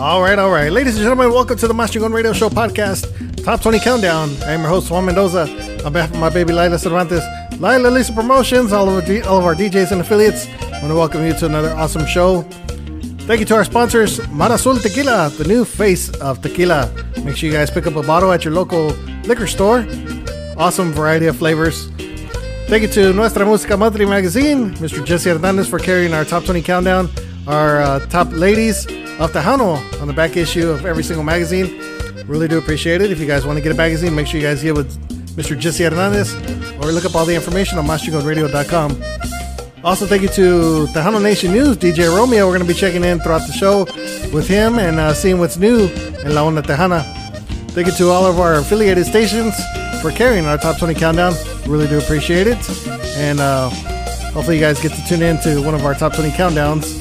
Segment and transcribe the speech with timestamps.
[0.00, 0.72] All right, all right.
[0.72, 4.30] Ladies and gentlemen, welcome to the Mas Chingon Radio Show podcast, Top 20 Countdown.
[4.44, 5.42] I am your host, Juan Mendoza.
[5.84, 7.22] On behalf of my baby Lila Cervantes,
[7.60, 10.94] Lila Lisa Promotions, all of, our, all of our DJs and affiliates, I want to
[10.94, 12.40] welcome you to another awesome show.
[13.28, 16.90] Thank you to our sponsors, Marazul Tequila, the new face of tequila.
[17.22, 18.92] Make sure you guys pick up a bottle at your local
[19.24, 19.86] liquor store.
[20.56, 21.90] Awesome variety of flavors.
[22.68, 25.04] Thank you to Nuestra Música Monthly Magazine, Mr.
[25.04, 27.10] Jesse Hernandez for carrying our top 20 countdown,
[27.46, 28.86] our uh, top ladies
[29.20, 31.78] of Tejano on the back issue of every single magazine.
[32.26, 33.12] Really do appreciate it.
[33.12, 34.90] If you guys want to get a magazine, make sure you guys get with
[35.36, 35.58] Mr.
[35.58, 36.34] Jesse Hernandez
[36.78, 39.02] or look up all the information on MasChingonRadio.com.
[39.84, 42.46] Also, thank you to Tejano Nation News, DJ Romeo.
[42.46, 43.84] We're going to be checking in throughout the show
[44.32, 45.88] with him and uh, seeing what's new
[46.24, 47.02] in La Onda Tejana.
[47.72, 49.54] Thank you to all of our affiliated stations
[50.00, 51.34] for carrying our top 20 countdown.
[51.66, 52.58] Really do appreciate it.
[53.16, 53.68] And uh,
[54.32, 56.99] hopefully, you guys get to tune in to one of our top 20 countdowns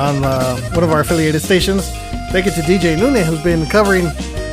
[0.00, 1.86] on uh, one of our affiliated stations.
[2.32, 4.06] Thank you to DJ Nune, who's been covering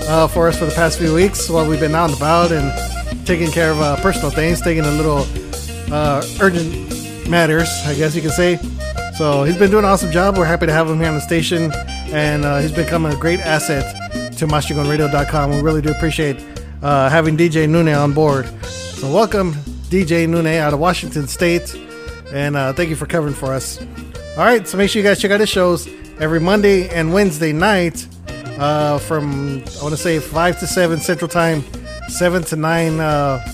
[0.09, 3.25] uh, for us for the past few weeks while we've been out and about and
[3.25, 5.25] taking care of uh, personal things, taking a little
[5.93, 8.57] uh, urgent matters, I guess you can say.
[9.17, 10.37] So he's been doing an awesome job.
[10.37, 11.71] We're happy to have him here on the station,
[12.11, 15.51] and uh, he's become a great asset to MasChingonRadio.com.
[15.51, 16.45] We really do appreciate
[16.81, 18.47] uh, having DJ Nune on board.
[18.65, 19.53] So welcome,
[19.89, 21.73] DJ Nune out of Washington State,
[22.33, 23.79] and thank you for covering for us.
[24.37, 25.87] All right, so make sure you guys check out his shows
[26.19, 28.07] every Monday and Wednesday night
[28.59, 31.63] uh, from, I want to say, 5 to 7 Central Time,
[32.07, 33.53] 7 to 9 uh,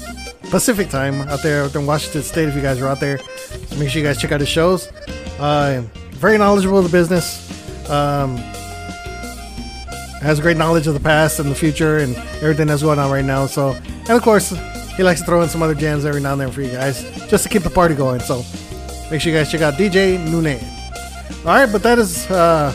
[0.50, 3.18] Pacific Time out there in Washington State if you guys are out there.
[3.20, 4.90] So make sure you guys check out his shows.
[5.40, 5.84] Uh,
[6.16, 7.50] very knowledgeable of the business.
[7.90, 8.36] Um,
[10.22, 13.24] has great knowledge of the past and the future and everything that's going on right
[13.24, 13.46] now.
[13.46, 14.50] So, and of course,
[14.98, 17.04] he likes to throw in some other jams every now and then for you guys
[17.30, 18.20] just to keep the party going.
[18.20, 18.44] So,
[19.10, 20.73] make sure you guys check out DJ Nune.
[21.46, 22.74] All right, but that is uh,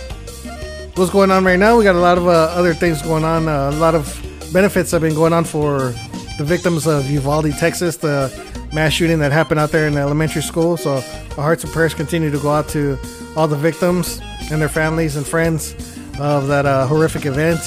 [0.94, 1.78] what's going on right now.
[1.78, 3.48] We got a lot of uh, other things going on.
[3.48, 4.04] Uh, a lot of
[4.52, 5.94] benefits have been going on for
[6.38, 8.30] the victims of Uvalde, Texas, the
[8.72, 10.76] mass shooting that happened out there in the elementary school.
[10.76, 12.98] So our hearts and prayers continue to go out to
[13.36, 14.20] all the victims
[14.50, 15.72] and their families and friends
[16.20, 17.60] of that uh, horrific event.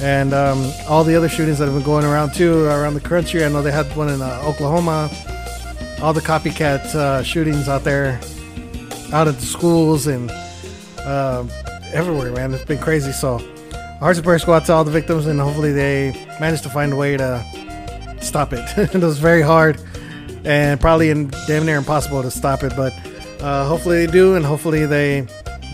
[0.00, 3.44] And um, all the other shootings that have been going around too around the country.
[3.44, 5.08] I know they had one in uh, Oklahoma.
[6.02, 8.18] All the copycat uh, shootings out there
[9.12, 10.30] out at the schools and
[11.00, 11.44] uh,
[11.92, 12.54] everywhere, man.
[12.54, 13.12] It's been crazy.
[13.12, 13.38] So,
[14.00, 16.92] hearts and prayers go out to all the victims, and hopefully they manage to find
[16.92, 17.44] a way to
[18.20, 18.64] stop it.
[18.94, 19.80] it was very hard
[20.44, 22.92] and probably in, damn near impossible to stop it, but
[23.40, 25.26] uh, hopefully they do, and hopefully they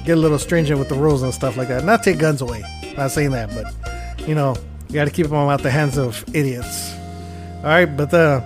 [0.05, 1.85] get a little stringent with the rules and stuff like that.
[1.85, 2.63] Not take guns away.
[2.97, 4.57] Not saying that, but you know,
[4.89, 6.95] you got to keep them out the hands of idiots.
[7.59, 8.41] All right, but uh,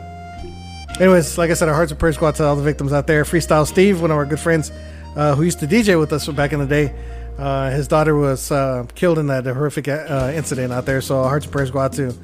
[1.03, 3.07] anyways, like I said, our hearts and prayers go out to all the victims out
[3.07, 3.25] there.
[3.25, 4.71] Freestyle Steve, one of our good friends
[5.17, 6.95] uh, who used to DJ with us back in the day,
[7.39, 11.01] uh, his daughter was uh, killed in that horrific uh, incident out there.
[11.01, 12.15] So our hearts and prayers go out to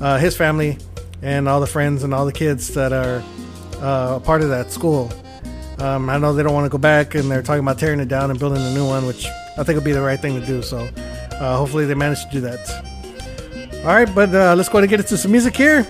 [0.00, 0.78] uh, his family
[1.22, 3.22] and all the friends and all the kids that are
[3.80, 5.12] uh, a part of that school.
[5.78, 8.08] Um, I know they don't want to go back and they're talking about tearing it
[8.08, 10.46] down and building a new one, which I think would be the right thing to
[10.46, 10.60] do.
[10.60, 10.84] So
[11.38, 13.80] hopefully they manage to do that.
[13.84, 15.86] All right, but let's go ahead and get into some music here.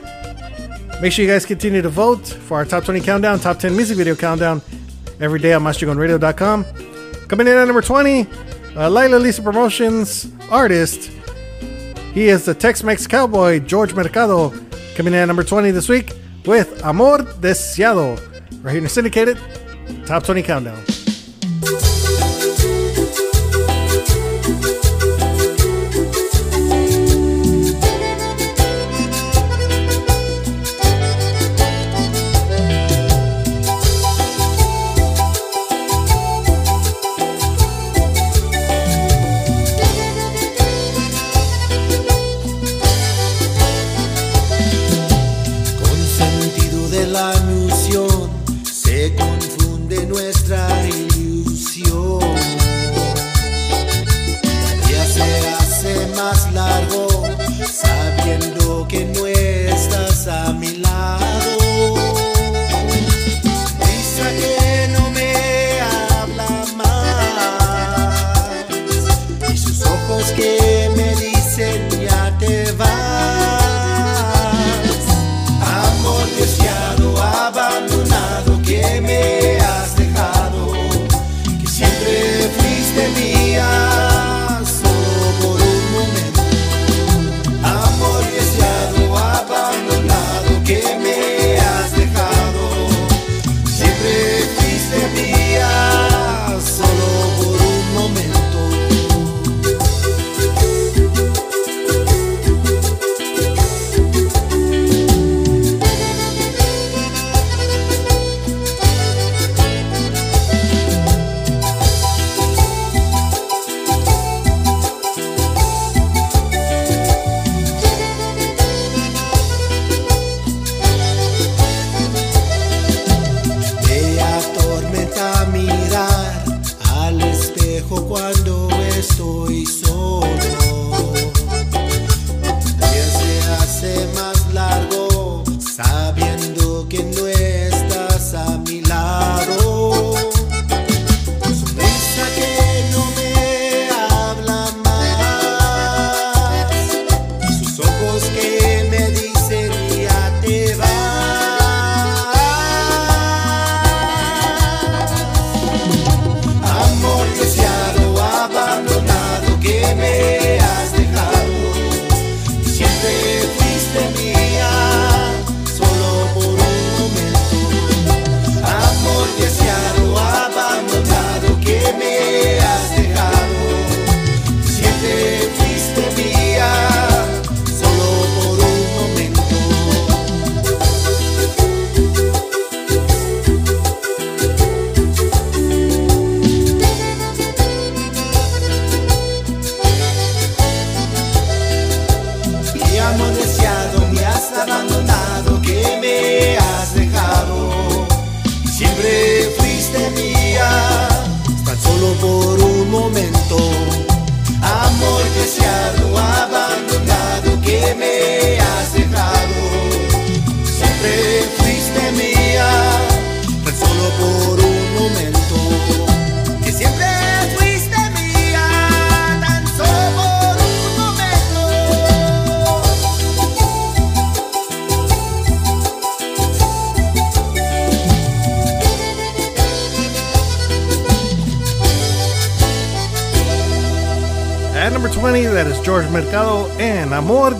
[1.00, 3.96] Make sure you guys continue to vote for our top 20 countdown, top 10 music
[3.96, 4.62] video countdown
[5.20, 6.64] every day on MasChingonRadio.com.
[7.28, 8.26] Coming in at number 20,
[8.76, 11.10] uh, Lila Lisa Promotions artist.
[12.14, 14.50] He is the Tex Mex cowboy George Mercado.
[14.94, 16.12] Coming in at number 20 this week
[16.46, 18.16] with Amor Deseado.
[18.62, 19.38] Right here in the syndicated
[20.06, 20.82] top 20 countdown.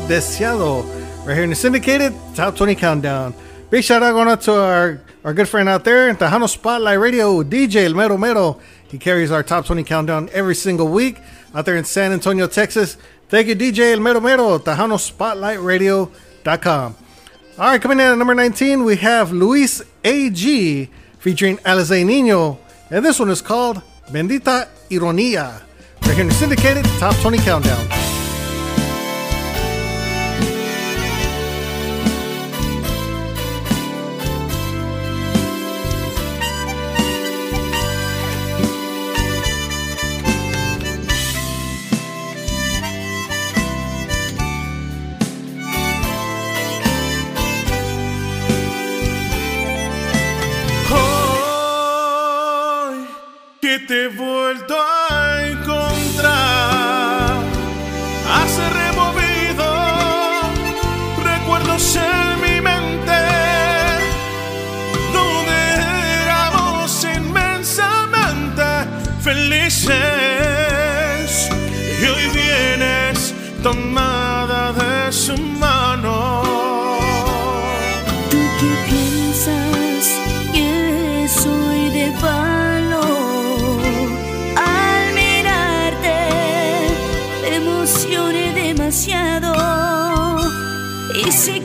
[0.09, 0.83] Deseado.
[1.27, 3.35] Right here in the syndicated top 20 countdown.
[3.69, 6.99] Big shout out going out to our, our good friend out there in Tejano Spotlight
[6.99, 8.61] Radio, DJ El Mero Mero.
[8.89, 11.21] He carries our top 20 countdown every single week
[11.55, 12.97] out there in San Antonio, Texas.
[13.29, 16.97] Thank you, DJ El Mero Mero, Tejano Spotlight Radio.com.
[17.59, 20.89] All right, coming in at number 19, we have Luis A.G.
[21.19, 22.59] featuring Alize Nino.
[22.91, 25.61] And this one is called Bendita Ironia.
[26.03, 28.04] Right here in the syndicated top 20 countdown.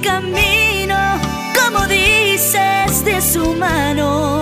[0.01, 0.97] camino,
[1.59, 4.41] como dices, de su mano.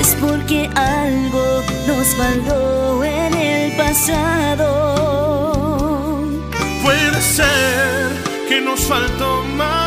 [0.00, 4.66] Es porque algo nos faltó en el pasado.
[6.82, 9.85] Puede ser que nos faltó más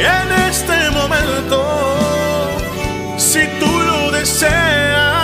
[0.00, 1.58] en este momento,
[3.16, 5.19] si tú lo deseas.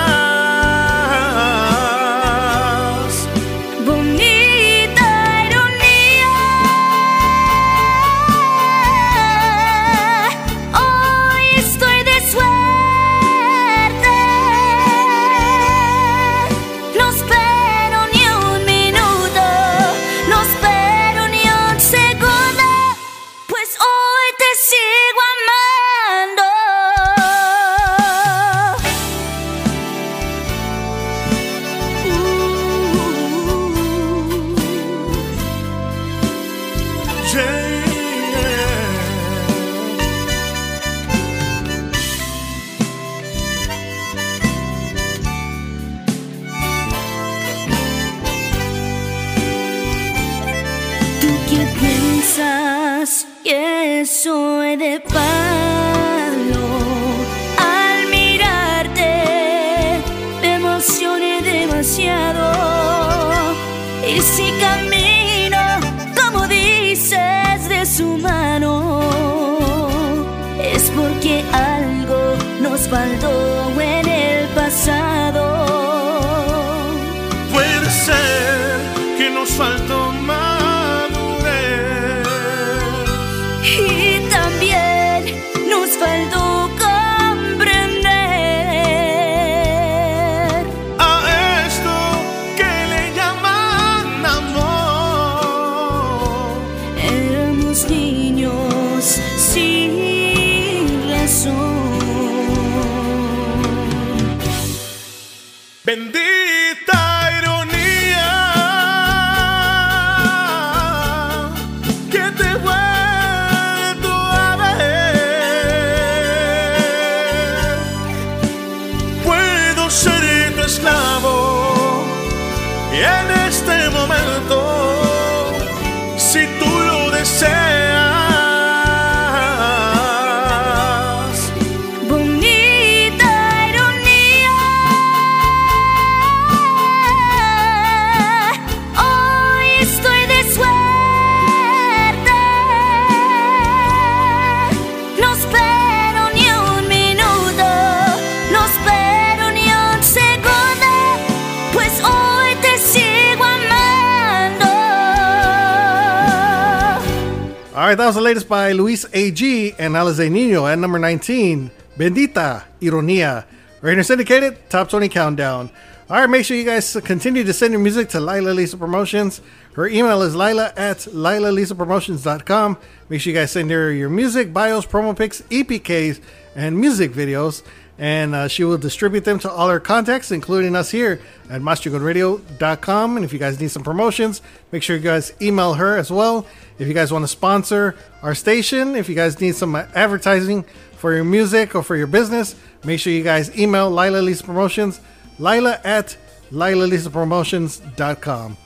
[158.48, 159.74] By Luis A.G.
[159.78, 161.70] and Alize Nino at number 19.
[161.96, 163.44] Bendita Ironia.
[163.80, 165.70] Here syndicated, top 20 countdown.
[166.08, 169.40] All right, make sure you guys continue to send your music to Lila Lisa Promotions.
[169.74, 172.78] Her email is lila at lilalisapromotions.com.
[173.08, 176.20] Make sure you guys send her your music, bios, promo pics, EPKs,
[176.54, 177.62] and music videos.
[177.98, 183.16] And uh, she will distribute them to all her contacts, including us here at maschingonradio.com.
[183.16, 186.46] And if you guys need some promotions, make sure you guys email her as well.
[186.78, 190.64] If you guys want to sponsor our station, if you guys need some uh, advertising
[190.96, 195.00] for your music or for your business, make sure you guys email Lila Lisa Promotions,
[195.38, 196.18] Lila at
[196.50, 198.56] lilalisapromotions.com.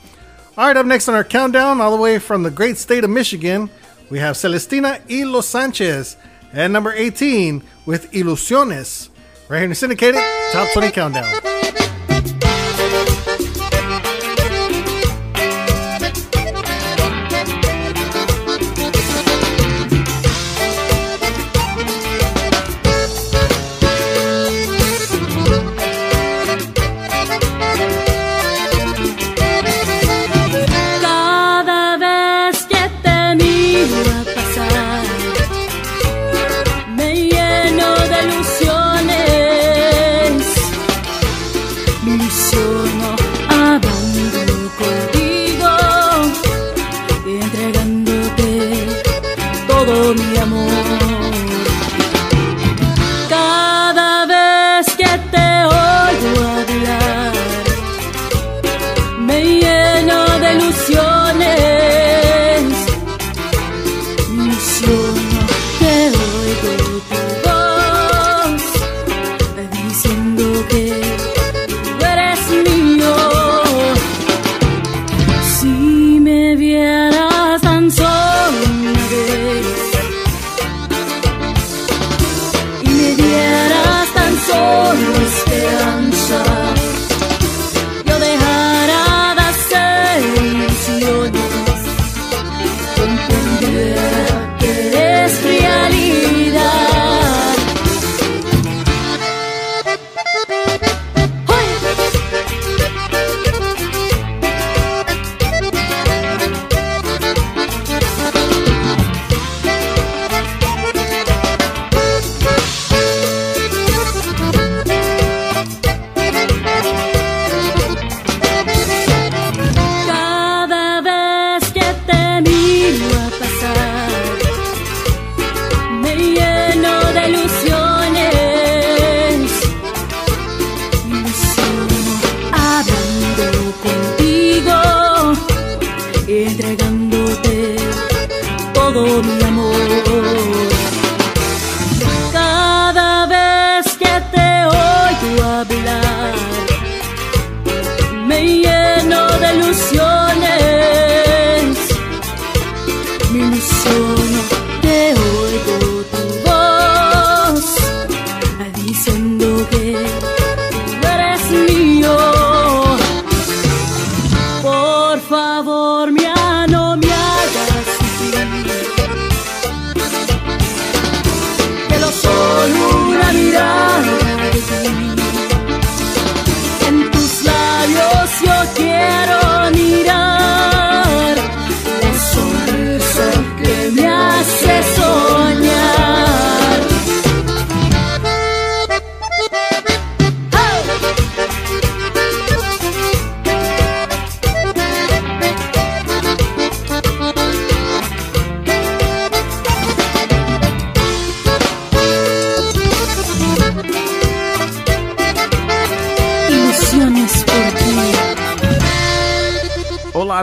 [0.57, 3.09] All right, up next on our countdown, all the way from the great state of
[3.09, 3.69] Michigan,
[4.09, 6.17] we have Celestina y Los Sanchez
[6.51, 9.10] at number 18 with Ilusiones.
[9.51, 10.21] Right here in the syndicated
[10.53, 11.90] top 20 countdown.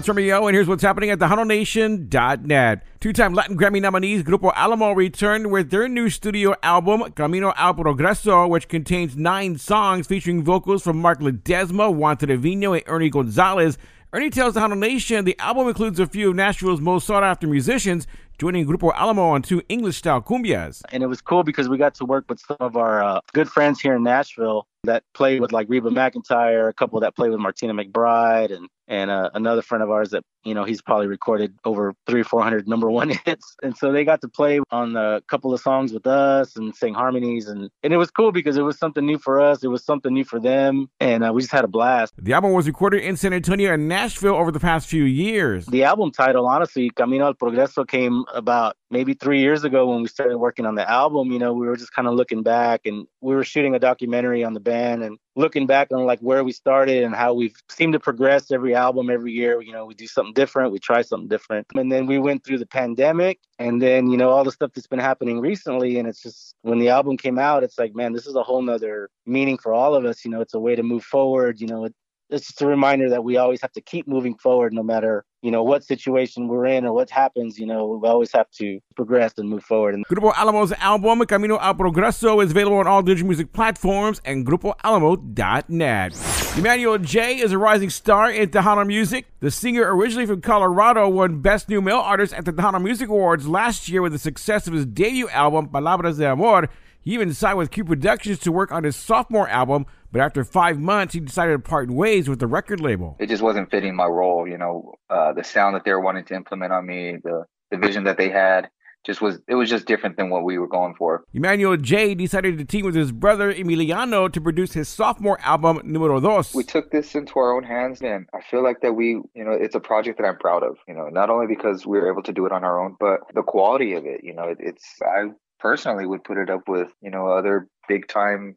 [0.08, 2.82] It's Romeo, and here's what's happening at TejanoNation.net.
[2.98, 8.48] Two-time Latin Grammy nominees Grupo Alamo returned with their new studio album, Camino al Progreso,
[8.48, 13.76] which contains nine songs featuring vocals from Mark Ledesma, Juan Trevino, and Ernie Gonzalez.
[14.14, 18.06] Ernie tells the Tejano Nation the album includes a few of Nashville's most sought-after musicians,
[18.38, 20.80] joining Grupo Alamo on two English-style cumbias.
[20.90, 23.50] And it was cool because we got to work with some of our uh, good
[23.50, 27.40] friends here in Nashville that played with like Reba McEntire, a couple that played with
[27.40, 31.54] Martina McBride, and and uh, another friend of ours that you know he's probably recorded
[31.64, 34.96] over three or four hundred number one hits, and so they got to play on
[34.96, 38.56] a couple of songs with us and sing harmonies, and and it was cool because
[38.56, 41.42] it was something new for us, it was something new for them, and uh, we
[41.42, 42.14] just had a blast.
[42.18, 45.66] The album was recorded in San Antonio and Nashville over the past few years.
[45.66, 50.08] The album title, honestly, Camino al Progreso, came about maybe three years ago when we
[50.08, 51.30] started working on the album.
[51.30, 54.44] You know, we were just kind of looking back, and we were shooting a documentary
[54.44, 57.92] on the band and looking back on like where we started and how we've seemed
[57.92, 59.62] to progress every album every year.
[59.62, 61.66] You know we do something different we try something different.
[61.74, 64.88] And then we went through the pandemic and then you know all the stuff that's
[64.88, 68.26] been happening recently and it's just when the album came out it's like man this
[68.26, 70.24] is a whole nother meaning for all of us.
[70.24, 71.60] You know it's a way to move forward.
[71.60, 71.94] You know it,
[72.30, 75.50] it's just a reminder that we always have to keep moving forward no matter you
[75.50, 79.32] know what situation we're in or what happens you know we always have to progress
[79.38, 79.94] and move forward.
[79.94, 84.46] And grupo alamo's album camino al progreso is available on all digital music platforms and
[84.46, 86.14] grupoalamo.net
[86.56, 89.26] emmanuel j is a rising star in tejano music.
[89.40, 93.46] The singer originally from colorado won best new male artist at the tejano music awards
[93.46, 96.68] last year with the success of his debut album palabras de amor.
[97.00, 100.78] He even signed with Q Productions to work on his sophomore album, but after five
[100.78, 103.16] months, he decided to part ways with the record label.
[103.18, 104.46] It just wasn't fitting my role.
[104.46, 107.76] You know, uh, the sound that they were wanting to implement on me, the, the
[107.76, 108.70] vision that they had,
[109.04, 111.24] just was it was just different than what we were going for.
[111.32, 116.20] Emmanuel J decided to team with his brother Emiliano to produce his sophomore album Numero
[116.20, 116.54] Dos.
[116.54, 119.52] We took this into our own hands and I feel like that we, you know,
[119.52, 122.22] it's a project that I'm proud of, you know, not only because we were able
[122.24, 124.96] to do it on our own, but the quality of it, you know, it, it's
[125.02, 128.56] I personally would put it up with, you know, other big time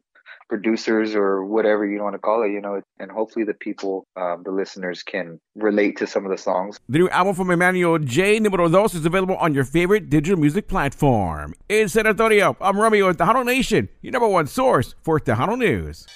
[0.52, 4.42] producers or whatever you want to call it, you know, and hopefully the people, um,
[4.44, 6.78] the listeners can relate to some of the songs.
[6.90, 8.38] The new album from Emmanuel J.
[8.38, 11.54] Numero Dos is available on your favorite digital music platform.
[11.70, 16.06] In San Antonio, I'm Romeo at Tejano Nation, your number one source for Tejano News.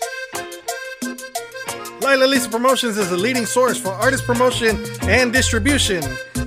[2.02, 6.02] Lila Lisa Promotions is the leading source for artist promotion and distribution.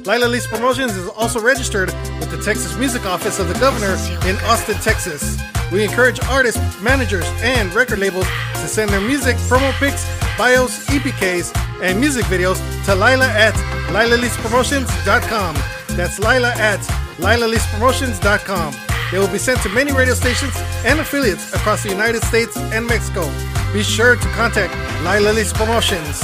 [0.10, 3.94] Lila Lisa Promotions is also registered with the Texas Music Office of the Governor
[4.28, 5.40] in Austin, Texas.
[5.72, 11.56] We encourage artists, managers, and record labels to send their music, promo pics, bios, EPKs,
[11.84, 13.54] and music videos to Lila at
[13.94, 15.56] LilaLisaPromotions.com.
[15.96, 16.80] That's Lila at
[17.20, 18.76] LilaLisaPromotions.com.
[19.12, 22.88] They will be sent to many radio stations and affiliates across the United States and
[22.88, 23.32] Mexico.
[23.74, 26.24] Be sure to contact Lila Lisa Promotions.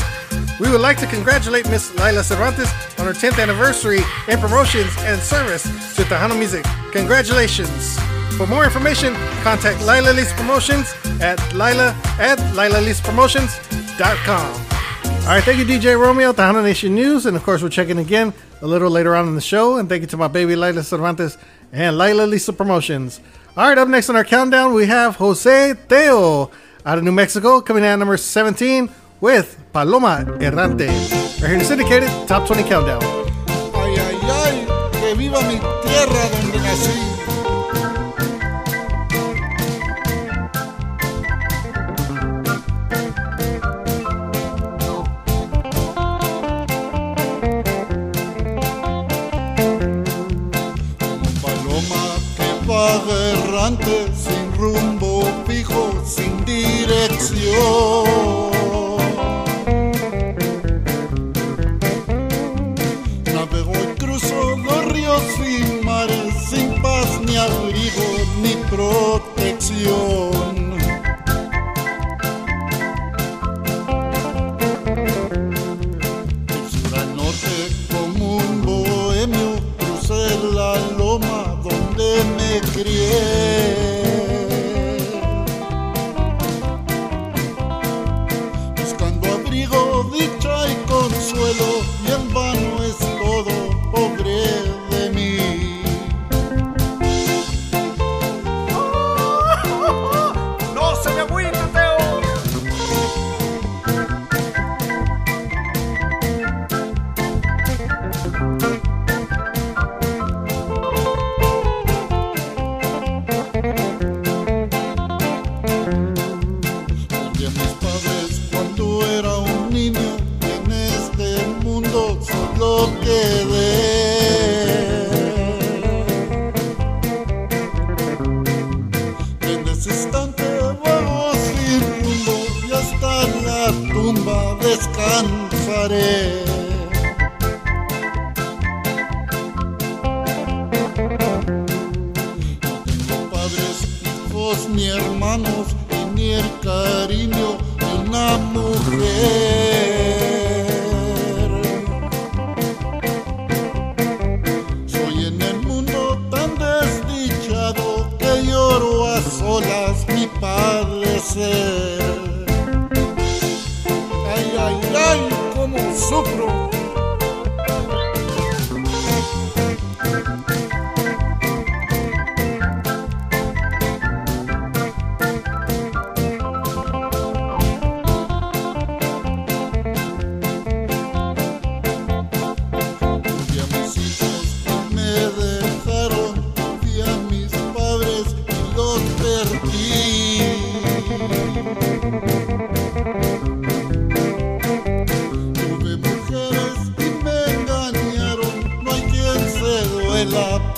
[0.59, 5.19] We would like to congratulate Miss Lila Cervantes on her 10th anniversary in promotions and
[5.19, 5.63] service
[5.95, 6.65] to Tejano Music.
[6.93, 7.99] Congratulations!
[8.37, 9.13] For more information,
[9.43, 14.53] contact Lila Lisa Promotions at lila at lilalisapromotions.com.
[15.25, 18.33] All right, thank you, DJ Romeo, Tejano Nation News, and of course, we're checking again
[18.61, 19.77] a little later on in the show.
[19.77, 21.37] And thank you to my baby Lila Cervantes
[21.73, 23.19] and Lila Lisa Promotions.
[23.57, 26.49] All right, up next on our countdown, we have Jose Teo
[26.85, 28.89] out of New Mexico, coming in at number 17
[29.21, 30.87] with Paloma Errante.
[30.87, 33.01] Right here in syndicated Top 20 Countdown.
[33.73, 37.15] Ay, ay, ay, que viva mi tierra donde nací.
[53.07, 57.75] Errante, sin rumbo fijo, sin dirección.
[68.75, 70.53] Protección.
[76.47, 77.53] Del sur al norte
[77.91, 82.07] como un bohemio crucé la loma donde
[82.37, 83.64] me crié.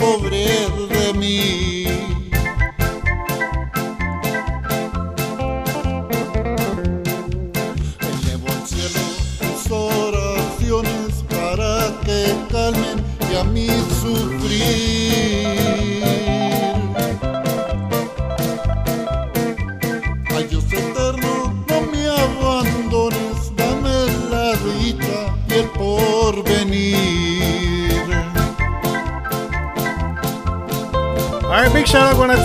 [0.08, 0.87] pobredo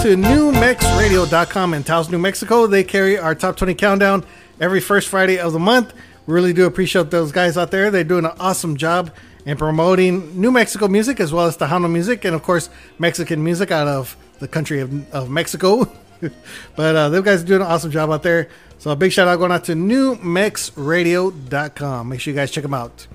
[0.03, 2.67] to NewMexRadio.com in Taos, New Mexico.
[2.67, 4.25] They carry our top 20 countdown
[4.61, 5.95] every first Friday of the month.
[6.27, 7.89] We really do appreciate those guys out there.
[7.89, 9.13] They're doing an awesome job
[9.47, 13.71] in promoting New Mexico music as well as Tejano music and, of course, Mexican music
[13.71, 15.85] out of the country of, of Mexico.
[16.75, 18.49] but uh, those guys are doing an awesome job out there.
[18.79, 22.09] So a big shout out going out to NewMexRadio.com.
[22.09, 23.07] Make sure you guys check them out.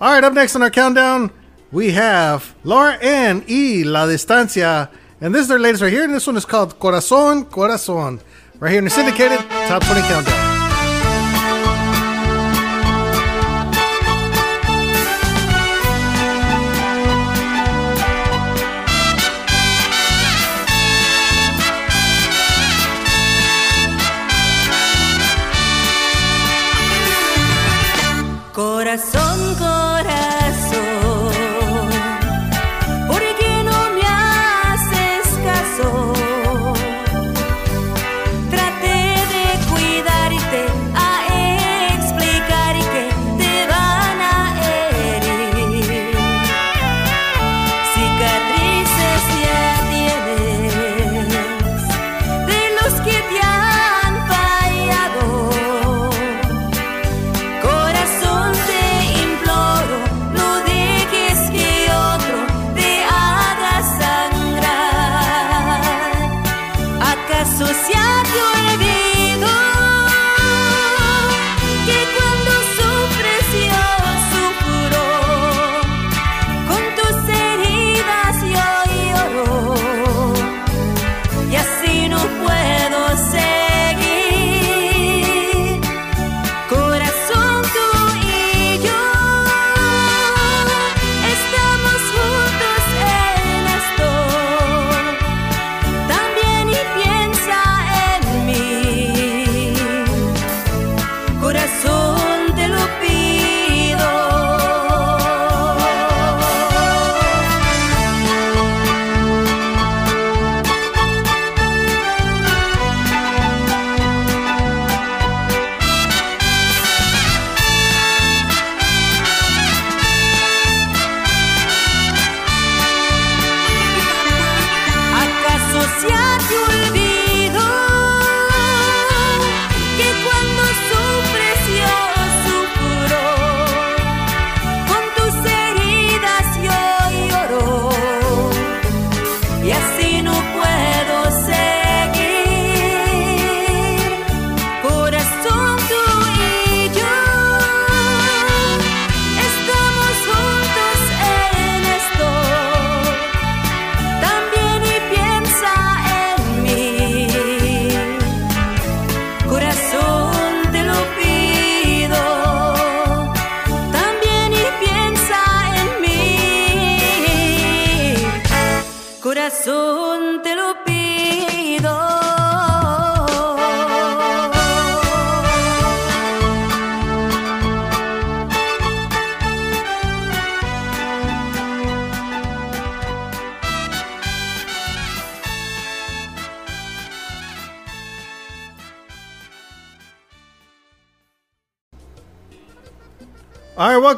[0.00, 1.30] All right, up next on our countdown,
[1.70, 4.90] we have Laura Ann y La Distancia.
[5.20, 6.04] And this is their latest right here.
[6.04, 8.20] And this one is called Corazon, Corazon.
[8.58, 10.54] Right here in the syndicated Top 20 Countdown.
[28.54, 29.23] Corazón,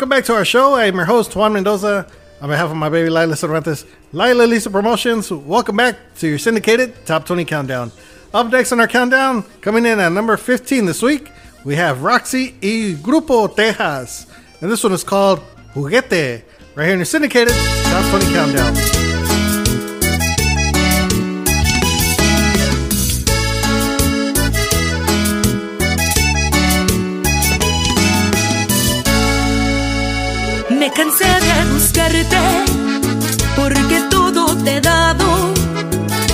[0.07, 0.77] welcome back to our show.
[0.77, 2.07] I'm your host, Juan Mendoza.
[2.41, 6.95] On behalf of my baby Lila Cervantes, Lila Lisa Promotions, welcome back to your syndicated
[7.07, 7.91] Top 20 Countdown.
[8.33, 11.33] Up next on our countdown, coming in at number 15 this week,
[11.65, 14.33] we have Roxy y Grupo Texas.
[14.61, 15.41] And this one is called
[15.75, 16.45] Juguete,
[16.77, 17.55] right here in your syndicated
[17.87, 19.06] Top 20 Countdown.
[30.97, 32.39] Cansé de buscarte
[33.55, 35.53] porque todo te he dado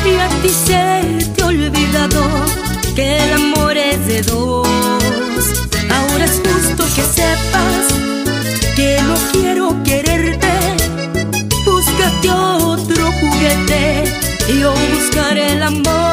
[0.07, 2.22] y a ti se te ha olvidado
[2.94, 4.68] que el amor es de dos.
[5.90, 7.85] Ahora es justo que sepas
[8.77, 10.53] que no quiero quererte.
[11.64, 14.05] Búscate otro juguete
[14.48, 16.12] y yo buscaré el amor.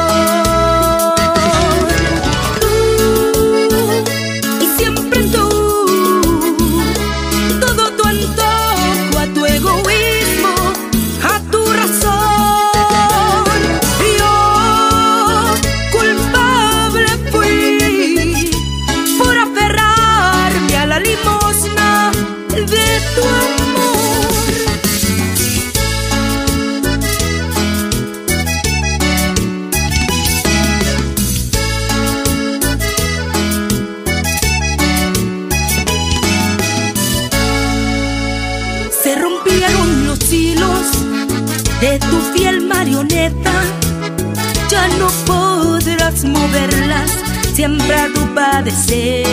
[47.60, 49.26] Siempre a tu padecer.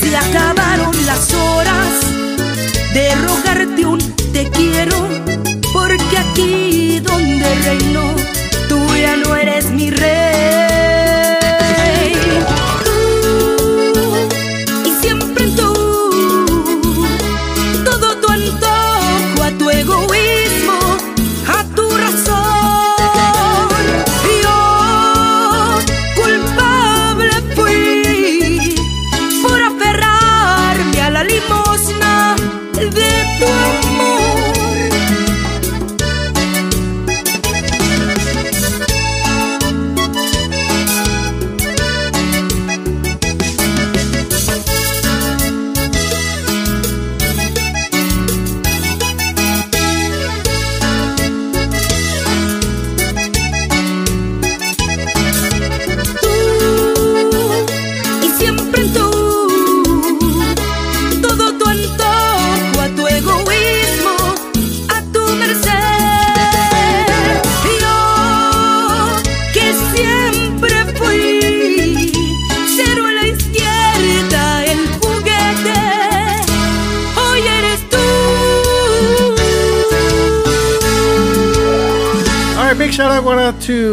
[0.00, 1.92] Se acabaron las horas
[2.94, 4.00] de rogarte un
[4.32, 4.96] te quiero,
[5.74, 8.02] porque aquí donde reino,
[8.66, 10.11] tú ya no eres mi rey.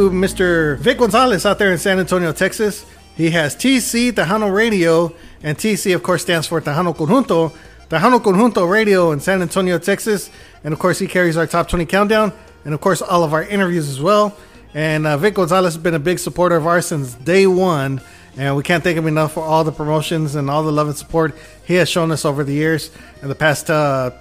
[0.07, 0.77] Mr.
[0.77, 2.85] Vic Gonzalez out there in San Antonio, Texas.
[3.17, 7.51] He has TC Tejano Radio, and TC, of course, stands for Tejano Conjunto.
[7.89, 10.29] Tejano Conjunto Radio in San Antonio, Texas.
[10.63, 12.31] And of course, he carries our top 20 countdown,
[12.63, 14.38] and of course, all of our interviews as well.
[14.73, 17.99] And uh, Vic Gonzalez has been a big supporter of ours since day one.
[18.38, 20.95] And we can't thank him enough for all the promotions and all the love and
[20.95, 21.35] support
[21.65, 22.91] he has shown us over the years.
[23.21, 24.12] In the past uh,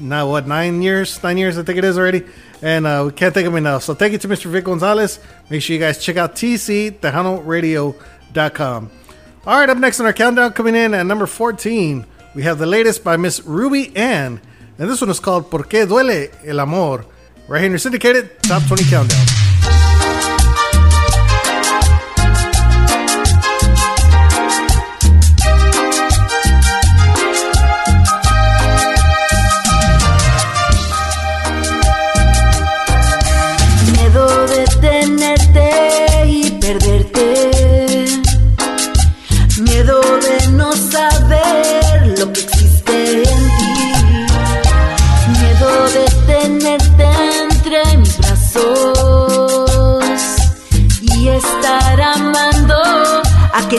[0.00, 1.22] now what nine years?
[1.22, 2.24] Nine years i think it is already.
[2.60, 5.20] And uh, we can't thank him enough so thank you to mr vic gonzalez.
[5.50, 8.90] Make sure you guys check out TC tctejanoradio.com
[9.46, 12.66] all right up next on our countdown coming in at number 14 we have the
[12.66, 14.40] latest by miss ruby ann.
[14.78, 17.04] And this one is called por qué duele el amor?
[17.48, 19.47] Right here in your syndicated top 20 countdown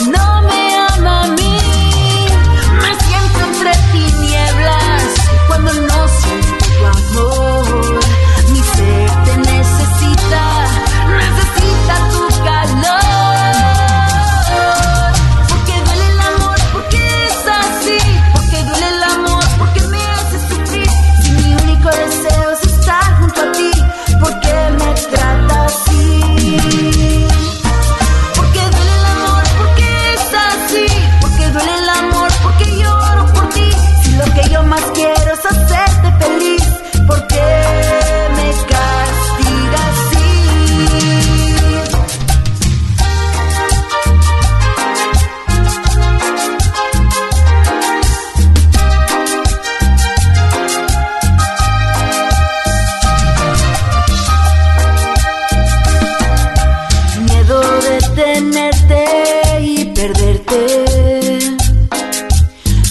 [0.07, 0.28] a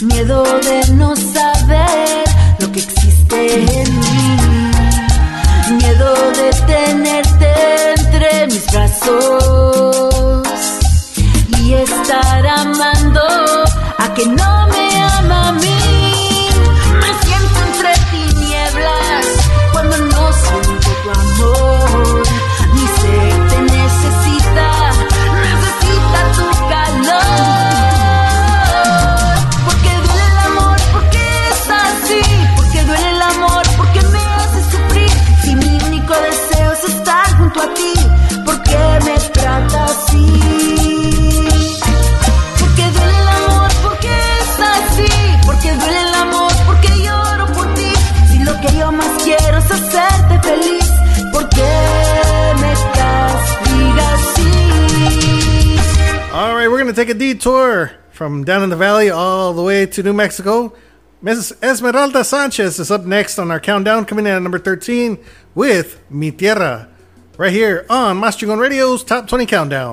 [0.03, 2.25] miedo de no saber
[2.61, 4.37] lo que existe en mí,
[5.81, 10.47] miedo de tenerte entre mis brazos
[11.59, 13.21] y estar amando
[13.99, 14.58] a que no
[56.99, 60.75] take a detour from down in the valley all the way to New Mexico.
[61.23, 61.63] Mrs.
[61.63, 65.17] Esmeralda Sanchez is up next on our countdown, coming in at number 13
[65.55, 66.89] with Mi Tierra,
[67.37, 69.93] right here on Mas Chingon Radio's Top 20 Countdown.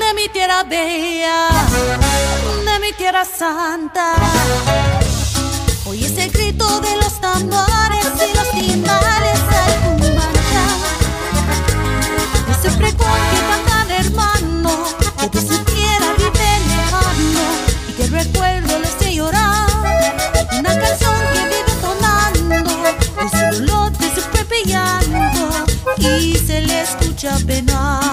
[0.00, 1.48] De mi tierra bella,
[2.62, 5.05] de mi tierra santa.
[6.56, 10.76] grito de los tambores y los timbales al cumbanchar.
[12.48, 13.36] No se frecuente
[13.66, 14.70] tan hermano,
[15.20, 17.44] que de su tierra vive lejano
[17.88, 19.68] y que el recuerdo le hace llorar.
[20.58, 22.72] Una canción que vive sonando,
[23.16, 24.22] de su dolor, de su
[25.98, 28.05] y se le escucha penar.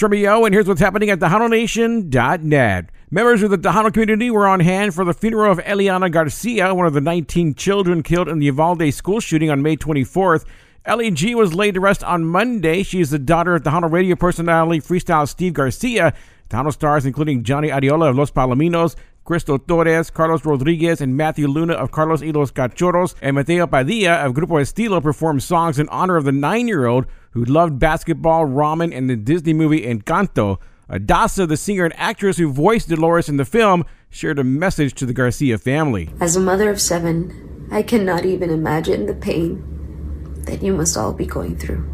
[0.00, 2.86] It's Romeo, and here's what's happening at TejanoNation.net.
[3.10, 6.86] Members of the Tejano community were on hand for the funeral of Eliahna Garcia, one
[6.86, 10.46] of the 19 children killed in the Uvalde school shooting on May 24th.
[10.86, 12.82] Ellie G was laid to rest on Monday.
[12.82, 16.14] She is the daughter of Tejano radio personality Freestyle Steve Garcia.
[16.48, 21.74] Tejano stars including Johnny Ariola of Los Palominos, Cristo Torres, Carlos Rodriguez, and Matthew Luna
[21.74, 26.16] of Carlos y los Cachorros, and Mateo Padilla of Grupo Estilo performed songs in honor
[26.16, 30.58] of the nine year old who loved basketball, ramen, and the Disney movie Encanto.
[30.88, 35.06] Adassa, the singer and actress who voiced Dolores in the film, shared a message to
[35.06, 36.10] the Garcia family.
[36.20, 41.12] As a mother of seven, I cannot even imagine the pain that you must all
[41.12, 41.88] be going through.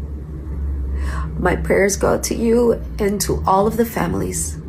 [1.37, 4.59] My prayers go out to you and to all of the families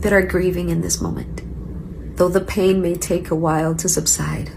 [0.00, 1.40] that are grieving in this moment.
[2.16, 4.50] Though the pain may take a while to subside,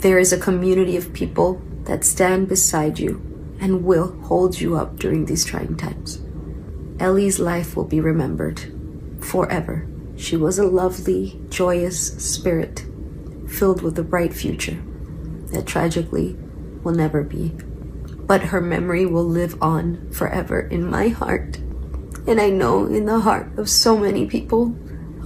[0.00, 3.20] there is a community of people that stand beside you
[3.60, 6.22] and will hold you up during these trying times.
[6.98, 8.72] Ellie's life will be remembered
[9.20, 9.86] forever.
[10.16, 12.84] She was a lovely, joyous spirit
[13.48, 14.82] filled with a bright future
[15.52, 16.36] that tragically
[16.82, 17.50] will never be.
[18.26, 21.58] But her memory will live on forever in my heart,
[22.26, 24.74] and I know in the heart of so many people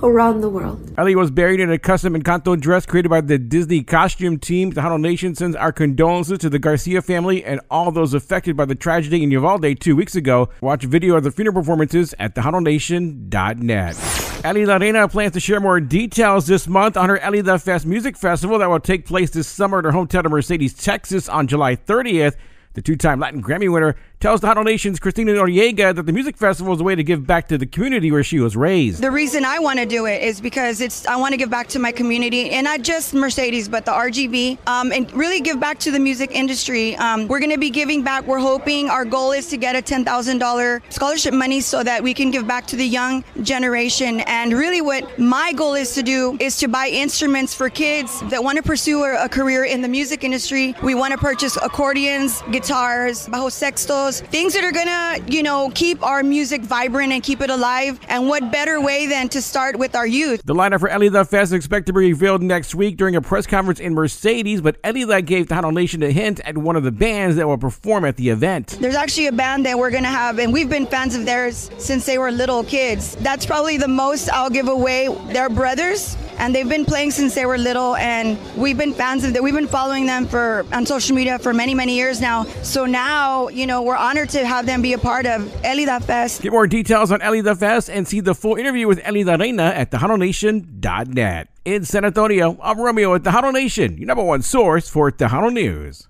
[0.03, 0.93] around the world.
[0.97, 4.71] Ellie was buried in a custom Encanto dress created by the Disney costume team.
[4.71, 8.65] The Tejano Nation sends our condolences to the Garcia family and all those affected by
[8.65, 10.49] the tragedy in Uvalde two weeks ago.
[10.61, 13.97] Watch video of the funeral performances at TejanoNation.net.
[14.39, 18.59] Elida Reyna plans to share more details this month on her Elida Fest Music Festival
[18.61, 22.37] that will take place this summer at her hometown of Mercedes, Texas on July 30th.
[22.75, 26.37] The two time Latin Grammy winner tells the Tejano Nation's Christina Noriega that the music
[26.37, 29.03] festival is a way to give back to the community where she was raised.
[29.03, 31.69] The reason I want to do it is because it's I want to give back
[31.69, 35.79] to my community and not just Mercedes, but the RGV, um, and really give back
[35.81, 36.97] to the music industry.
[36.97, 38.27] Um, we're going to be giving back.
[38.27, 42.03] We're hoping our goal is to get a ten thousand dollar scholarship money so that
[42.03, 44.21] we can give back to the young generation.
[44.21, 48.43] And really, what my goal is to do is to buy instruments for kids that
[48.43, 50.75] want to pursue a, a career in the music industry.
[50.83, 56.03] We want to purchase accordions, guitars, bajo sextos, things that are gonna, you know, keep
[56.03, 58.01] our music vibrant and keep it alive.
[58.09, 60.43] And what better way than to start with our youth?
[60.45, 63.47] The lineup for Elida Fest is expected to be revealed next week during a press
[63.47, 66.91] conference in Mercedes, but Elida gave the Tejano Nation a hint at one of the
[66.91, 68.77] bands that will perform at the event.
[68.81, 72.07] There's actually a band that we're gonna have, and we've been fans of theirs since
[72.07, 73.15] they were little kids.
[73.21, 75.09] That's probably the most I'll give away.
[75.33, 79.33] They're brothers and they've been playing since they were little and we've been fans of
[79.33, 82.87] them we've been following them for on social media for many many years now so
[82.87, 86.53] now you know we're honored to have them be a part of Elida Fest Get
[86.53, 91.49] more details on the Fest and see the full interview with Elida Reyna at TejanoNation.net.
[91.65, 96.09] In San Antonio, I'm Romeo at Tejano Nation, your number one source for Tejano News.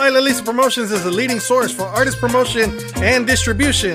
[0.00, 2.72] Lila Lisa Promotions is the leading source for artist promotion
[3.02, 3.94] and distribution.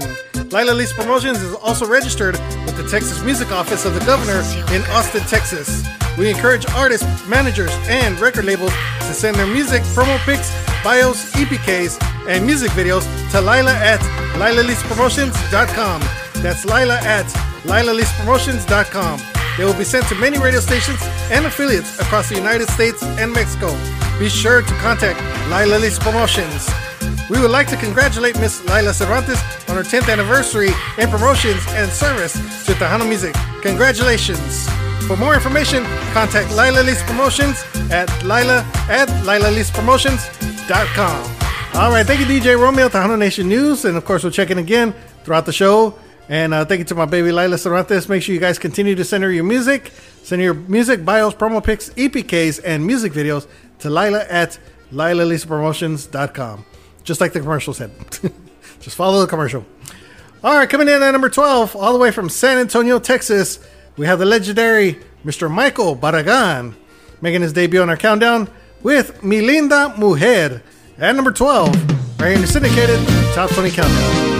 [0.51, 4.41] Lila Lisa Promotions is also registered with the Texas Music Office of the Governor
[4.71, 5.83] in Austin, Texas.
[6.15, 10.53] We encourage artists, managers, and record labels to send their music, promo pics,
[10.83, 11.99] bios, EPKs,
[12.29, 13.99] and music videos to Lila at
[14.37, 16.01] LilaLisaPromotions.com.
[16.43, 17.25] That's Lila at
[17.63, 19.44] LilaLisaPromotions.com.
[19.57, 20.99] They will be sent to many radio stations
[21.31, 23.75] and affiliates across the United States and Mexico.
[24.19, 26.69] Be sure to contact Lila Lisa Promotions.
[27.29, 31.89] We would like to congratulate Miss Lila Cervantes on her 10th anniversary in promotions and
[31.89, 32.33] service
[32.65, 33.33] to Tejano Music.
[33.61, 34.67] Congratulations!
[35.07, 41.31] For more information, contact Lila Lisa Promotions at Lila at LilaLisaPromotions.com.
[41.75, 44.57] All right, thank you, DJ Romeo, Tejano Nation News, and of course, we'll check in
[44.57, 44.93] again
[45.23, 45.93] throughout the show.
[46.27, 48.09] And uh, thank you to my baby Lila Cervantes.
[48.09, 49.91] Make sure you guys continue to send her your music.
[50.23, 53.47] Send your music, bios, promo pics, EPKs, and music videos
[53.79, 54.57] to Lila at
[54.91, 56.65] LilaLisaPromotions.com.
[57.03, 57.91] Just like the commercial said.
[58.79, 59.65] Just follow the commercial.
[60.43, 63.59] All right, coming in at number 12, all the way from San Antonio, Texas,
[63.97, 65.49] we have the legendary Mr.
[65.49, 66.75] Michael Barragan
[67.21, 68.47] making his debut on our countdown
[68.83, 70.61] with Mi Linda Mujer
[70.99, 72.99] at number 12, right here in the syndicated
[73.33, 74.34] Top 20 Countdown.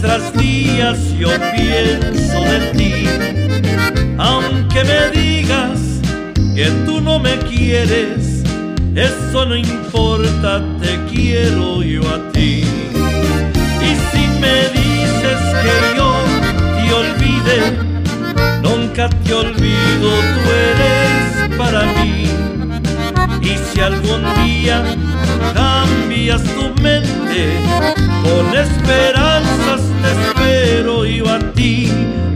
[0.00, 2.92] Tras día yo pienso de ti,
[4.18, 5.80] aunque me digas
[6.54, 8.42] que tú no me quieres,
[8.94, 12.64] eso no importa, te quiero yo a ti.
[13.82, 16.14] Y si me dices que yo
[16.76, 17.58] te olvide,
[18.62, 22.26] nunca te olvido, tú eres para mí.
[23.42, 24.82] Y si algún día
[25.54, 27.60] cambias tu mente,
[28.22, 31.90] con esperanzas te espero yo a ti,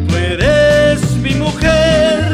[0.08, 2.32] tú eres mi mujer,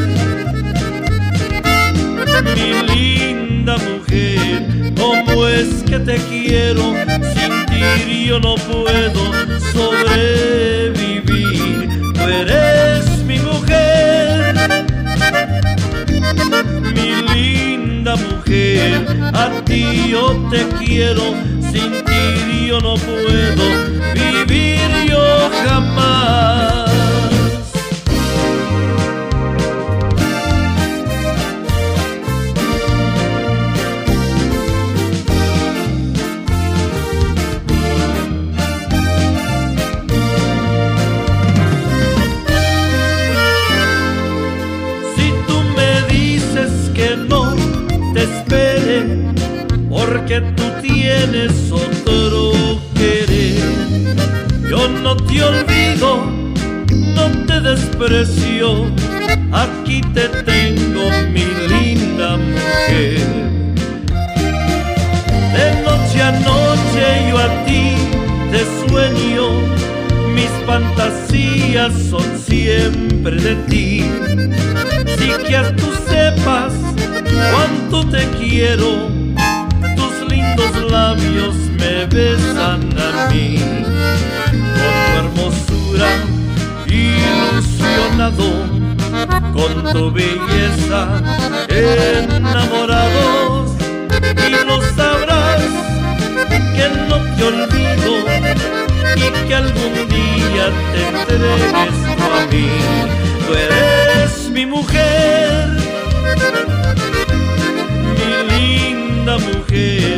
[2.55, 6.95] mi linda mujer, como es que te quiero,
[7.35, 9.33] sin ti yo no puedo
[9.73, 11.19] sobrevivir,
[12.15, 14.55] tú eres mi mujer,
[16.95, 21.35] mi linda mujer, a ti yo te quiero,
[21.73, 22.06] sin
[22.67, 23.65] yo no puedo
[24.15, 26.91] vivir yo jamás.
[45.15, 47.55] Si tú me dices que no
[48.15, 49.05] te espere,
[49.89, 52.06] porque tú tienes otro
[55.07, 56.27] no te olvido,
[57.15, 58.91] no te desprecio,
[59.53, 63.21] aquí te tengo mi linda mujer.
[65.55, 67.95] De noche a noche yo a ti
[68.51, 69.47] te sueño,
[70.35, 74.11] mis fantasías son siempre de ti.
[75.19, 76.73] Si quieres tú sepas
[77.53, 79.16] cuánto te quiero,
[80.73, 83.59] lindos labios me besan a mí.
[84.51, 84.59] Con
[85.05, 86.09] tu hermosura
[86.87, 88.49] ilusionado,
[89.53, 91.01] con tu belleza
[91.69, 93.73] enamorados,
[94.47, 95.63] y lo sabrás
[96.77, 98.13] que no te olvido
[99.17, 102.69] y que algún día te entregues a mí.
[103.47, 105.69] Tú eres mi mujer,
[108.19, 110.16] mi linda mujer,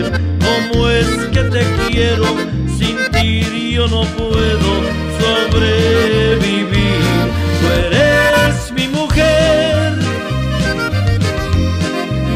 [1.98, 2.26] quiero,
[2.78, 4.70] sin ti yo no puedo
[5.20, 7.02] sobrevivir.
[7.58, 9.92] Tú eres mi mujer,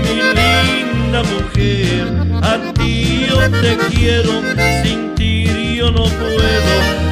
[0.04, 2.04] mi linda mujer,
[2.42, 4.32] a ti yo te quiero,
[4.82, 7.11] sin ti yo no puedo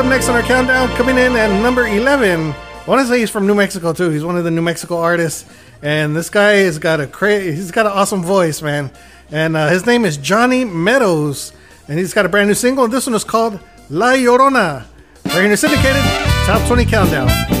[0.00, 2.52] up next on our countdown, coming in at number 11.
[2.52, 4.08] I want to say he's from New Mexico too.
[4.08, 5.44] He's one of the New Mexico artists,
[5.82, 8.90] and this guy has got a cra- he's got an awesome voice, man.
[9.30, 11.52] And uh, his name is Johnny Meadows,
[11.86, 12.84] and he's got a brand new single.
[12.84, 14.86] And this one is called La Llorona.
[15.26, 16.02] Right here syndicated
[16.46, 17.59] top 20 countdown.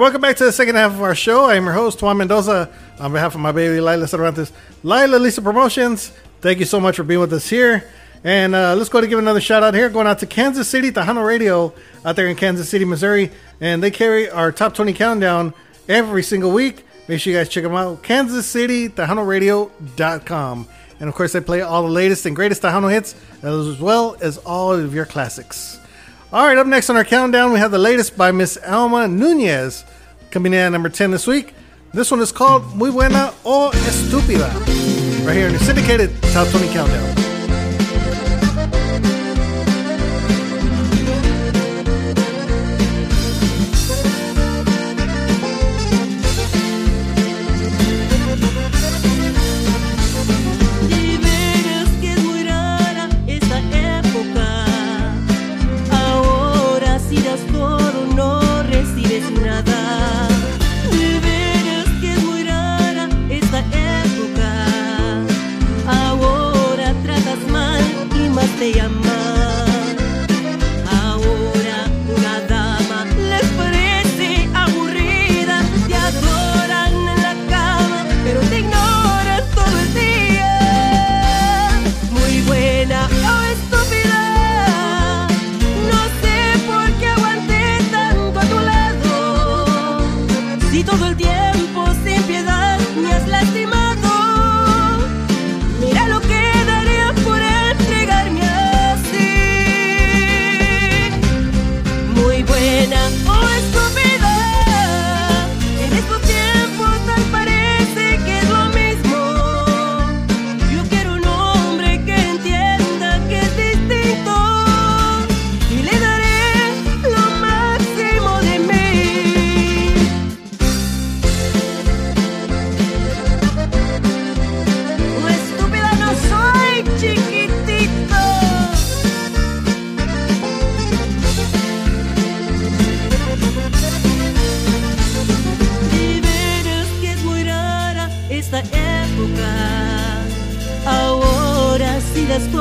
[0.00, 1.44] Welcome back to the second half of our show.
[1.44, 4.50] I am your host, Juan Mendoza, on behalf of my baby Lila Cervantes,
[4.82, 6.10] Lila Lisa Promotions.
[6.40, 7.84] Thank you so much for being with us here.
[8.24, 10.90] And uh, let's go to give another shout out here, going out to Kansas City,
[10.90, 13.30] Tejano Radio, out there in Kansas City, Missouri.
[13.60, 15.52] And they carry our top 20 countdown
[15.86, 16.82] every single week.
[17.06, 18.02] Make sure you guys check them out.
[18.02, 20.68] Kansas City, TejanoRadio.com.
[20.98, 24.38] And of course, they play all the latest and greatest Tejano hits, as well as
[24.38, 25.79] all of your classics.
[26.32, 29.84] All right, up next on our countdown, we have the latest by Miss Alma Nunez,
[30.30, 31.54] coming in at number 10 this week.
[31.92, 34.48] This one is called Muy Buena o Estúpida,
[35.26, 37.29] right here in the syndicated Top 20 Countdown.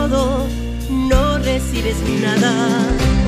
[0.08, 2.54] No recibes nada.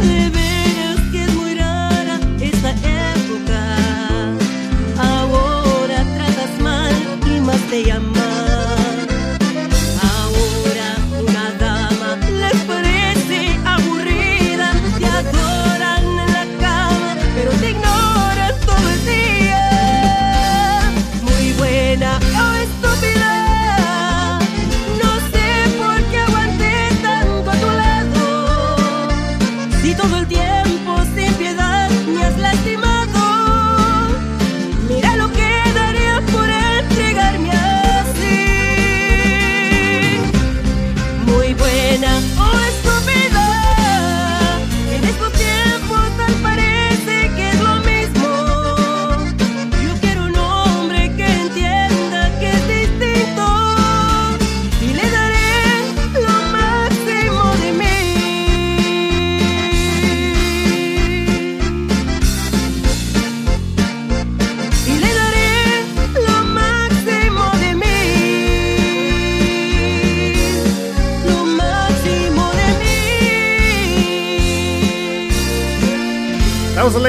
[0.02, 3.76] De veras que es muy rara esta época.
[4.98, 6.94] Ahora tratas mal
[7.26, 8.11] y más te llaman.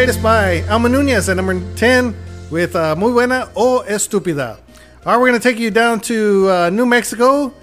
[0.03, 2.12] Latest by Alma Nunez at number 10
[2.50, 4.59] with uh, Muy Buena o Estúpida.
[5.07, 7.55] All right, we're going to take you down to uh, New Mexico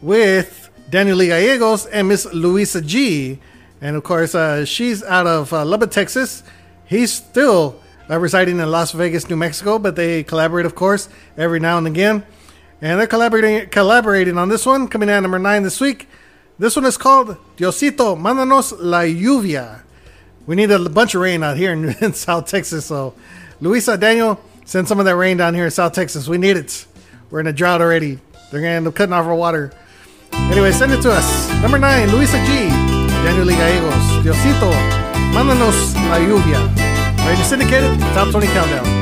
[0.00, 3.40] with Daniel Lee Gallegos and Miss Luisa G.
[3.80, 6.44] And of course, uh, she's out of uh, Lubbock, Texas.
[6.86, 11.58] He's still uh, residing in Las Vegas, New Mexico, but they collaborate, of course, every
[11.58, 12.22] now and again.
[12.80, 16.08] And they're collaborating, collaborating on this one, coming in at number 9 this week.
[16.60, 19.82] This one is called Diosito, Mándanos la lluvia.
[20.48, 22.86] We need a bunch of rain out here in, in South Texas.
[22.86, 23.12] So,
[23.60, 26.26] Luisa, Daniel, send some of that rain down here in South Texas.
[26.26, 26.86] We need it.
[27.30, 28.18] We're in a drought already.
[28.50, 29.72] They're to end up cutting off our water.
[30.32, 31.50] Anyway, send it to us.
[31.60, 32.68] Number nine, Luisa G.
[33.22, 34.24] Daniel Gallegos.
[34.24, 34.72] Diosito,
[35.34, 36.64] mándanos la lluvia.
[37.26, 38.97] Radio Syndicated, Top 20 Countdown.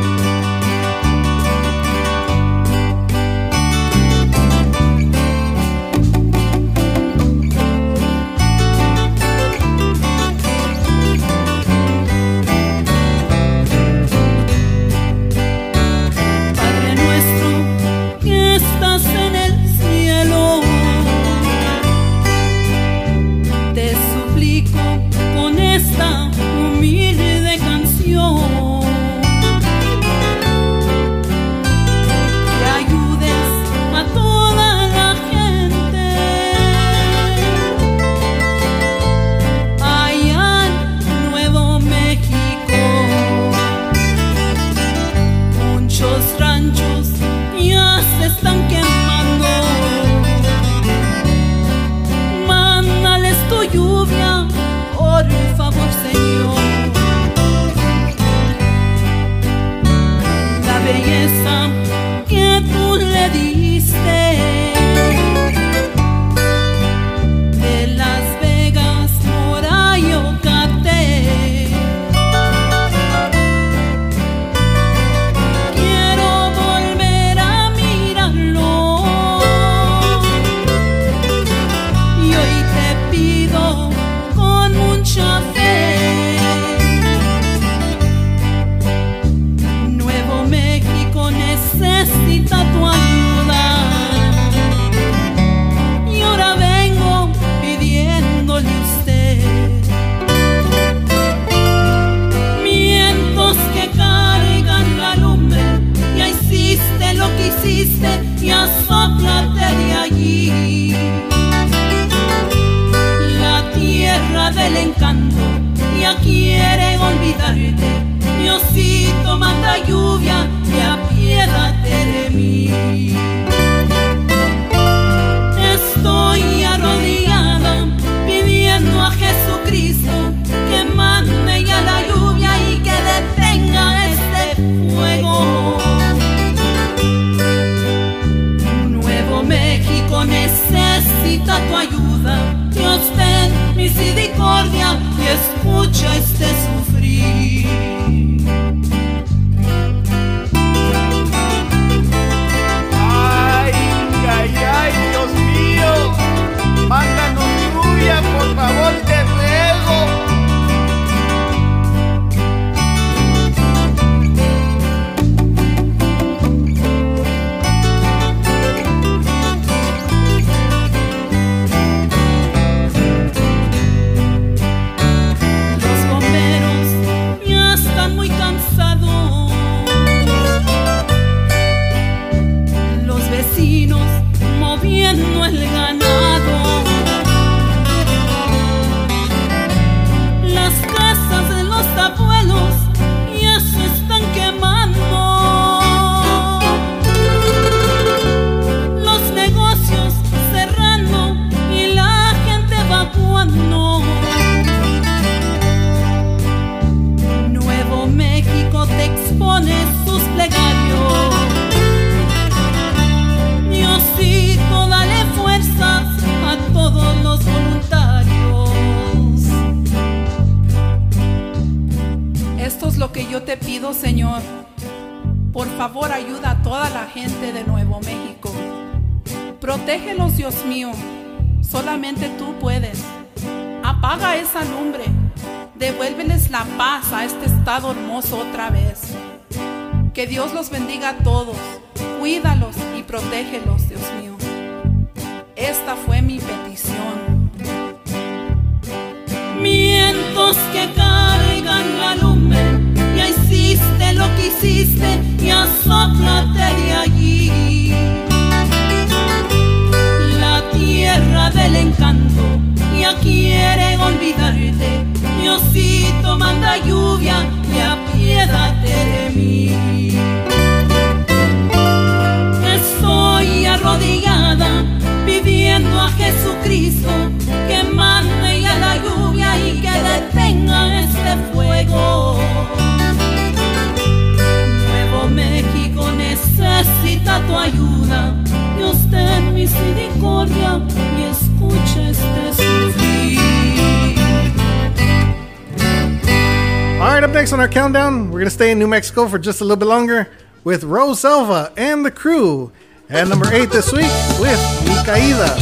[297.46, 299.76] next on our countdown, we're going to stay in New Mexico for just a little
[299.76, 300.28] bit longer
[300.64, 302.72] with Rose Selva and the crew.
[303.08, 305.54] And number eight this week with Mi Caída.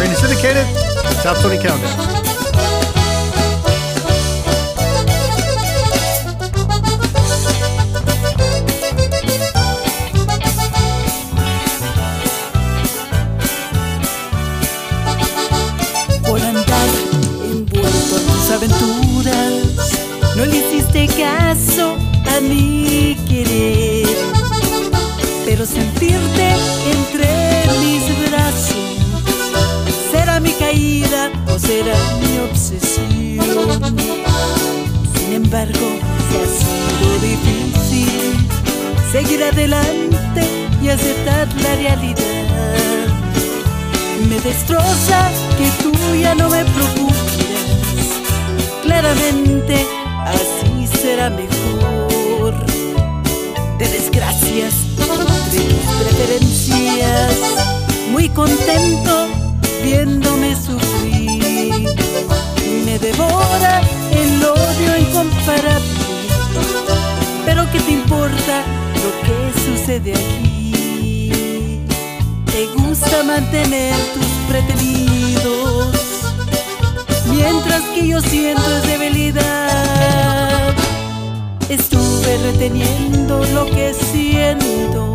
[0.00, 0.64] Rainy Syndicated,
[1.22, 2.15] Top 20 Countdown.
[35.46, 35.88] embargo,
[36.28, 38.48] se ha sido difícil
[39.12, 40.42] seguir adelante
[40.82, 43.06] y aceptar la realidad.
[44.28, 48.08] Me destroza que tú ya no me procuras.
[48.82, 49.86] Claramente
[50.24, 52.54] así será mejor.
[53.78, 54.74] De desgracias,
[55.52, 55.62] de
[56.02, 57.36] preferencias,
[58.10, 59.28] muy contento
[59.84, 60.85] viéndome sufrir
[62.98, 63.80] devora
[64.10, 65.86] el odio incomparable.
[67.44, 68.64] Pero ¿qué te importa
[69.02, 71.82] lo que sucede aquí?
[72.46, 75.94] Te gusta mantener tus pretendidos,
[77.28, 80.74] mientras que yo siento es debilidad.
[81.68, 85.14] Estuve reteniendo lo que siento,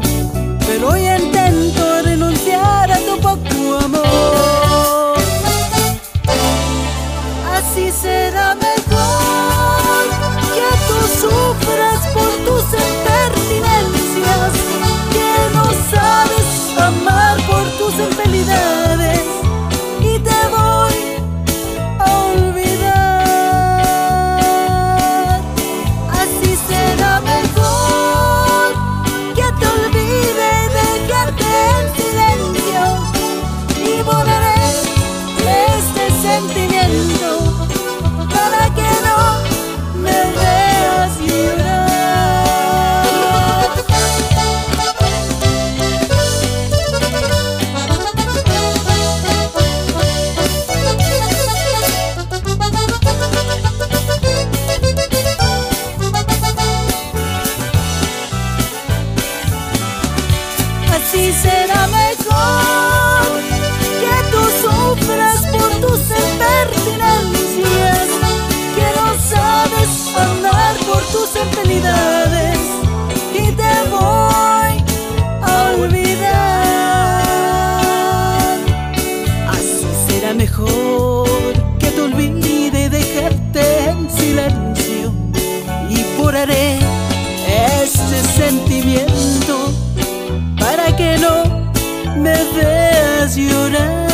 [0.67, 4.70] pero hoy intento renunciar a tu poco amor.
[92.21, 94.10] me veas llorar.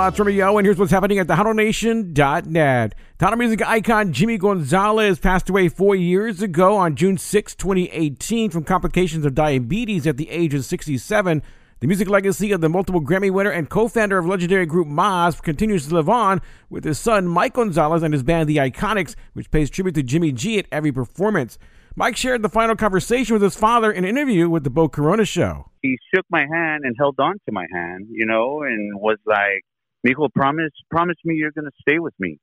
[0.00, 2.94] Hola, it's Romeo, and here's what's happening at TejanoNation.net.
[3.18, 8.64] Tejano music icon Jimmy Gonzalez passed away four years ago on June 6, 2018, from
[8.64, 11.42] complications of diabetes at the age of 67.
[11.80, 15.88] The music legacy of the multiple Grammy winner and co-founder of legendary group Mazz continues
[15.88, 16.40] to live on
[16.70, 20.32] with his son Mike Gonzalez and his band The Iconics, which pays tribute to Jimmy
[20.32, 21.58] G at every performance.
[21.94, 25.26] Mike shared the final conversation with his father in an interview with the Bo Corona
[25.26, 25.68] Show.
[25.82, 29.62] He shook my hand and held on to my hand, you know, and was like,
[30.06, 32.38] Mijo, promise, promise me you're gonna stay with me.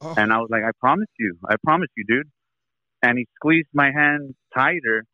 [0.00, 0.14] Oh.
[0.16, 2.30] And I was like, I promise you, I promise you, dude.
[3.02, 5.04] And he squeezed my hand tighter,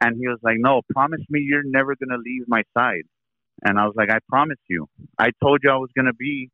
[0.00, 3.04] and he was like, No, promise me you're never gonna leave my side.
[3.64, 4.86] And I was like, I promise you.
[5.18, 6.50] I told you I was gonna be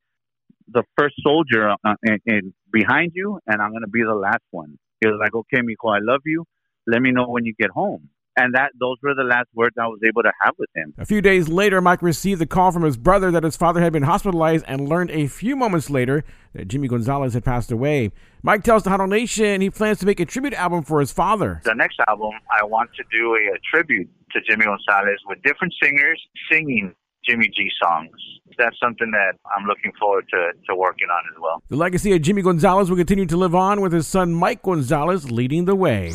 [0.68, 4.78] the first soldier uh, in, in behind you, and I'm gonna be the last one.
[5.00, 6.44] He was like, Okay, Mijo, I love you.
[6.86, 8.08] Let me know when you get home.
[8.36, 10.94] And that those were the last words I was able to have with him.
[10.98, 13.92] A few days later, Mike received the call from his brother that his father had
[13.92, 16.24] been hospitalized and learned a few moments later
[16.54, 18.10] that Jimmy Gonzalez had passed away.
[18.42, 21.60] Mike tells Tejano Nation he plans to make a tribute album for his father.
[21.64, 25.74] The next album, I want to do a, a tribute to Jimmy Gonzalez with different
[25.82, 26.20] singers
[26.50, 26.94] singing
[27.28, 28.10] Jimmy G songs.
[28.58, 31.62] That's something that I'm looking forward to, to working on as well.
[31.68, 35.30] The legacy of Jimmy Gonzalez will continue to live on with his son Mike Gonzalez
[35.30, 36.12] leading the way.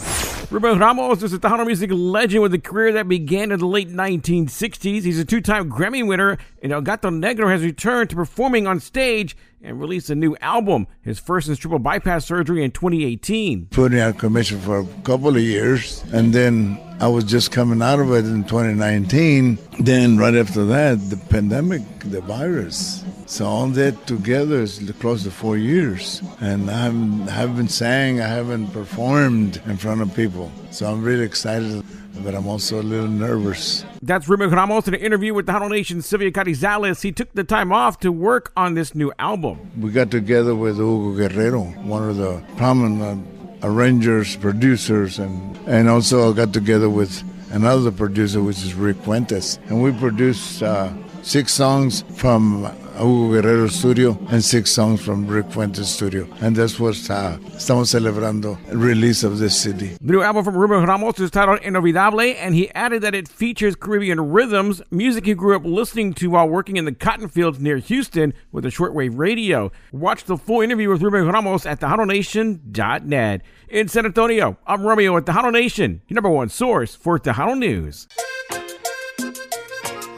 [0.50, 3.90] Ruben Ramos is a Tejano music legend with a career that began in the late
[3.90, 5.04] 1960s.
[5.04, 9.36] He's a two-time Grammy winner, and El Gato Negro has returned to performing on stage
[9.62, 13.68] and released a new album, his first since triple bypass surgery in 2018.
[13.72, 18.00] Putting out commission for a couple of years, and then I was just coming out
[18.00, 19.60] of it in 2019.
[19.80, 23.04] Then right after that, the pandemic, the virus.
[23.28, 28.28] So all that together is close to four years, and I haven't, haven't sang, I
[28.28, 30.52] haven't performed in front of people.
[30.72, 31.84] So I'm really excited,
[32.24, 33.86] but I'm also a little nervous.
[34.02, 37.04] That's Ruben Ramos in an interview with Tejano Nation Sylvia Carizales.
[37.04, 39.60] He took the time off to work on this new album.
[39.80, 46.32] We got together with Hugo Guerrero, one of the prominent arrangers, producers, and and also
[46.32, 50.92] I got together with another producer, which is Rick Fuentes, and we produced uh,
[51.24, 52.66] six songs from
[52.98, 57.90] Hugo Guerrero Studio and six songs from Rick Fuentes Studio, and that's what uh, estamos
[57.90, 59.98] celebrando el release of this CD.
[60.02, 63.76] The new album from Ruben Ramos is titled Inolvidable, and he added that it features
[63.76, 67.78] Caribbean rhythms, music he grew up listening to while working in the cotton fields near
[67.78, 69.72] Houston with a shortwave radio.
[69.92, 73.42] Watch the full interview with Ruben Ramos at TejanoNation.net.
[73.70, 78.08] In San Antonio, I'm Romeo at Tejano Nation, your number one source for Tejano News.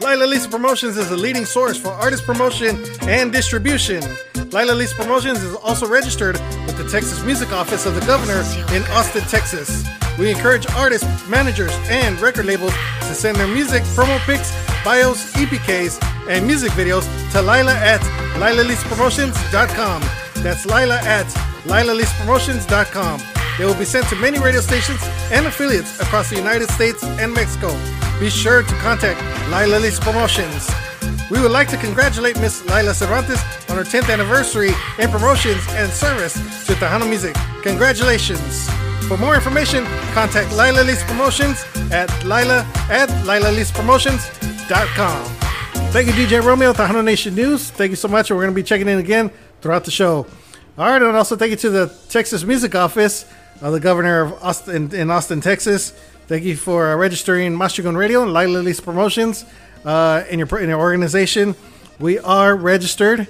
[0.00, 4.02] Lila Lisa Promotions is the leading source for artist promotion and distribution.
[4.50, 8.40] Lila Lisa Promotions is also registered with the Texas Music Office of the Governor
[8.74, 9.86] in Austin, Texas.
[10.18, 14.50] We encourage artists, managers, and record labels to send their music, promo pics,
[14.84, 18.00] bios, EPKs, and music videos to Lila at
[18.40, 20.02] LilaLisaPromotions.com.
[20.42, 21.26] That's Lila at
[21.64, 23.20] LilaLisaPromotions.com.
[23.58, 27.34] They will be sent to many radio stations and affiliates across the United States and
[27.34, 27.68] Mexico.
[28.20, 29.18] Be sure to contact
[29.48, 30.70] Lila Lisa Promotions.
[31.30, 33.40] We would like to congratulate Miss Lila Cervantes
[33.70, 36.34] on her 10th anniversary in promotions and service
[36.66, 37.34] to Tejano Music.
[37.62, 38.68] Congratulations!
[39.08, 45.24] For more information, contact Lila Lisa Promotions at lila at LilaLisaPromotions.com.
[45.90, 47.70] Thank you, DJ Romeo, Tejano Nation News.
[47.70, 48.30] Thank you so much.
[48.30, 49.30] We're going to be checking in again
[49.62, 50.26] throughout the show.
[50.76, 53.24] All right, and also thank you to the Texas Music Office,
[53.62, 55.94] uh, the governor of Austin in Austin, Texas.
[56.30, 59.44] Thank you for uh, registering Mas Chingon Radio and Lila Lisa Promotions
[59.84, 61.56] uh, in your in your organization.
[61.98, 63.26] We are registered.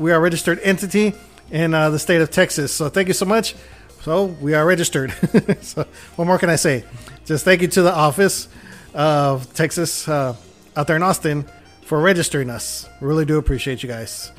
[0.00, 1.14] We are a registered entity
[1.52, 2.72] in uh, the state of Texas.
[2.72, 3.54] So thank you so much.
[4.02, 5.12] So we are registered.
[5.60, 5.86] so
[6.16, 6.82] what more can I say?
[7.24, 8.48] Just thank you to the office
[8.94, 10.34] of Texas uh,
[10.76, 11.44] out there in Austin
[11.82, 12.88] for registering us.
[13.00, 14.32] Really do appreciate you guys.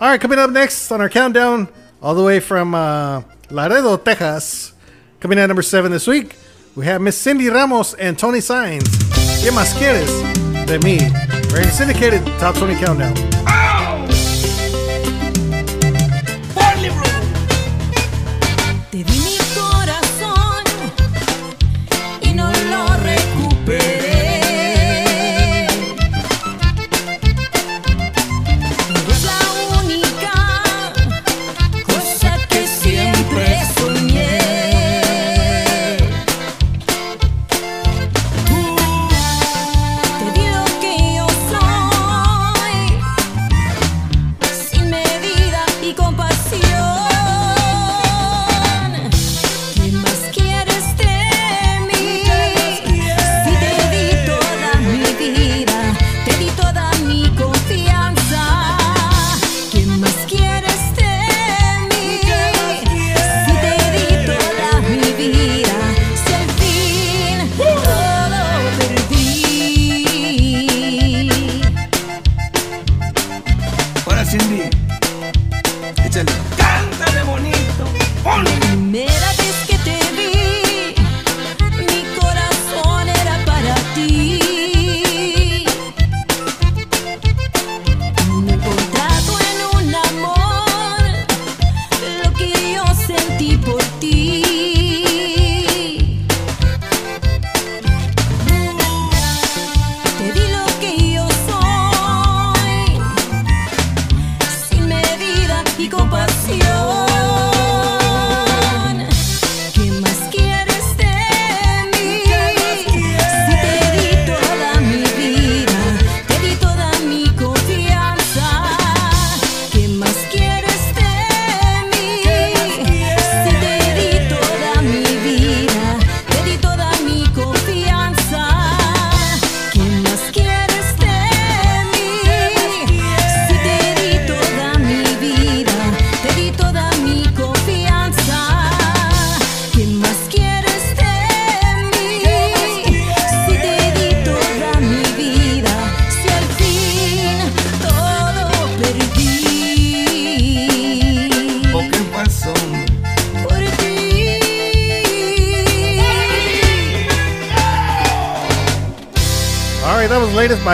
[0.00, 1.68] All right, coming up next on our countdown,
[2.02, 4.72] all the way from uh, Laredo, Texas.
[5.20, 6.34] Coming at number seven this week,
[6.74, 8.84] we have Miss Cindy Ramos and Tony Signs.
[9.42, 10.10] ¿Qué más quieres
[10.66, 10.98] de mí?
[11.50, 13.31] Very syndicated top 20 countdown.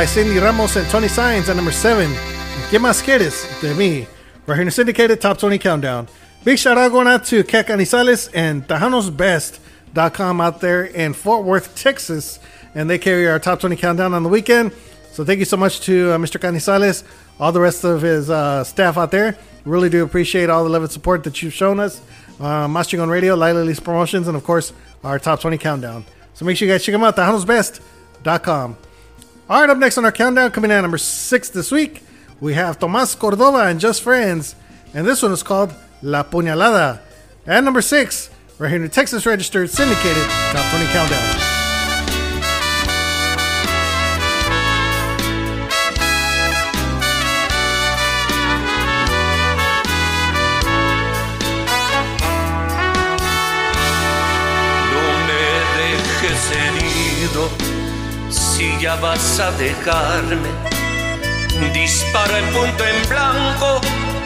[0.09, 2.11] Cindy Ramos and Tony Signs at number seven.
[2.71, 4.07] ¿Qué más quieres de mí?
[4.47, 6.09] Right here in the syndicated Top 20 Countdown.
[6.45, 11.77] Big shout out going out to Cat Canizales and TejanosBest.com out there in Fort Worth,
[11.77, 12.39] Texas.
[12.75, 14.73] And they carry our Top 20 Countdown on the weekend.
[15.13, 16.41] So thank you so much to uh, Mr.
[16.41, 17.05] Canizales,
[17.39, 19.37] all the rest of his uh, staff out there.
[19.67, 22.01] Really do appreciate all the love and support that you've shown us.
[22.41, 24.73] Uh, Mas Chingon Radio, Lila Lisa Promotions, and of course,
[25.05, 26.07] our Top 20 Countdown.
[26.33, 28.77] So make sure you guys check them out, TejanosBest.com.
[29.49, 32.03] All right, up next on our countdown, coming in at number six this week,
[32.39, 34.55] we have Tomas Cordova and Just Friends,
[34.93, 37.01] and this one is called La Puñalada.
[37.47, 41.58] At number six, right here in the Texas Registered Syndicated Top 20 Countdown.
[59.01, 60.51] Vas a dejarme.
[61.73, 63.81] Dispara el punto en blanco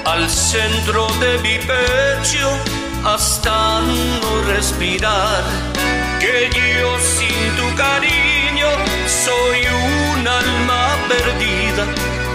[0.05, 2.49] al centro de mi pecho
[3.05, 5.43] hasta no respirar.
[6.21, 8.69] Que yo sin tu cariño
[9.07, 9.61] soy
[10.17, 11.85] un alma perdida,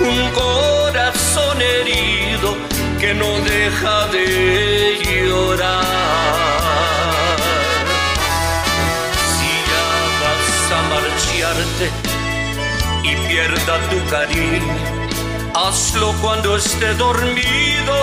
[0.02, 2.58] un corazón herido
[3.00, 6.57] que no deja de llorar.
[13.12, 14.76] Y pierda tu cariño,
[15.54, 17.96] hazlo cuando esté dormido,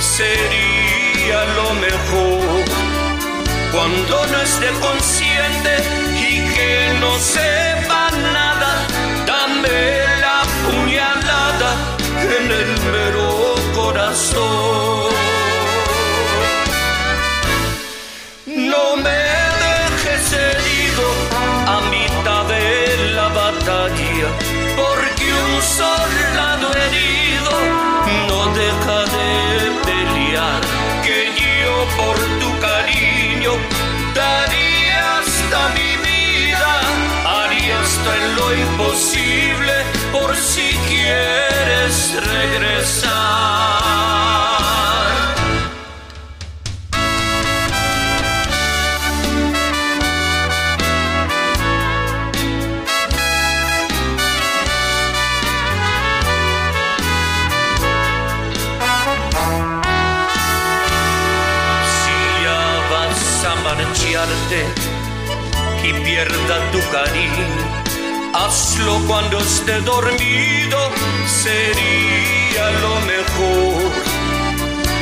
[0.00, 2.64] sería lo mejor.
[3.72, 5.72] Cuando no esté consciente
[6.28, 8.86] y que no sepa nada,
[9.26, 9.80] dame
[10.24, 11.70] la puñalada
[12.36, 14.81] en el mero corazón.
[41.12, 43.10] Quieres regresar.
[61.98, 64.60] Si ya vas a marcharte
[65.84, 67.71] y pierda tu cariño,
[68.32, 70.78] hazlo cuando esté dormido,
[71.26, 73.92] sería lo mejor.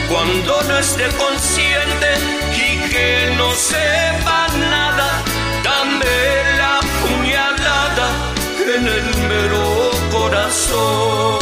[0.08, 2.08] Cuando no esté consciente
[2.52, 5.22] y que no sepa nada,
[5.62, 8.08] dame la puñalada
[8.76, 11.38] en el mero corazón.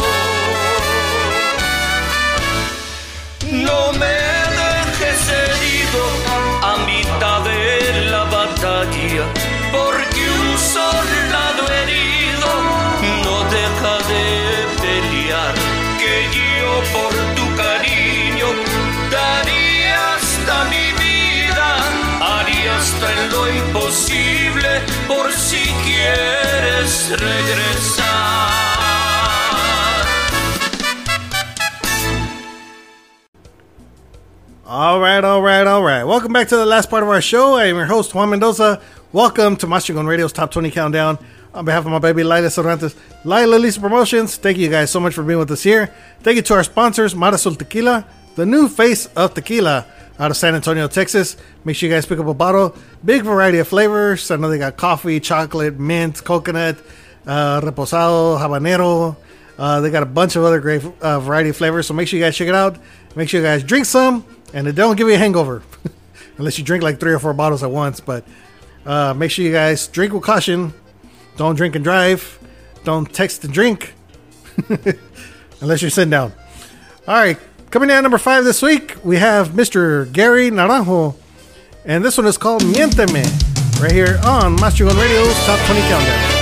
[3.51, 4.18] No me
[23.31, 28.39] lo imposible por si quieres regresar.
[34.65, 36.03] All right, all right, all right.
[36.03, 37.55] Welcome back to the last part of our show.
[37.55, 38.79] I am your host, Juan Mendoza.
[39.11, 41.17] Welcome to Mas Chingon Radio's Top 20 Countdown.
[41.55, 42.95] On behalf of my baby Lila Cervantes,
[43.25, 45.91] Lila Lisa Promotions, thank you guys so much for being with us here.
[46.21, 49.87] Thank you to our sponsors, Marasul Tequila, the new face of tequila,
[50.19, 51.37] out of San Antonio, Texas.
[51.63, 52.75] Make sure you guys pick up a bottle.
[53.03, 54.29] Big variety of flavors.
[54.29, 56.77] I know they got coffee, chocolate, mint, coconut,
[57.25, 59.15] uh, reposado, habanero.
[59.57, 61.87] Uh, they got a bunch of other great uh, variety of flavors.
[61.87, 62.77] So make sure you guys check it out.
[63.15, 65.63] Make sure you guys drink some, and it don't give you a hangover,
[66.37, 67.99] unless you drink like three or four bottles at once.
[67.99, 68.23] But
[68.85, 70.73] uh, make sure you guys drink with caution.
[71.37, 72.39] Don't drink and drive.
[72.83, 73.93] Don't text and drink,
[75.61, 76.33] unless you're sitting down.
[77.07, 77.37] All right,
[77.71, 80.11] coming in at number five this week, we have Mr.
[80.11, 81.15] Gary Naranjo,
[81.85, 86.38] and this one is called Miénteme, right here on Mas Chingon Radio's Top 20 Countdown.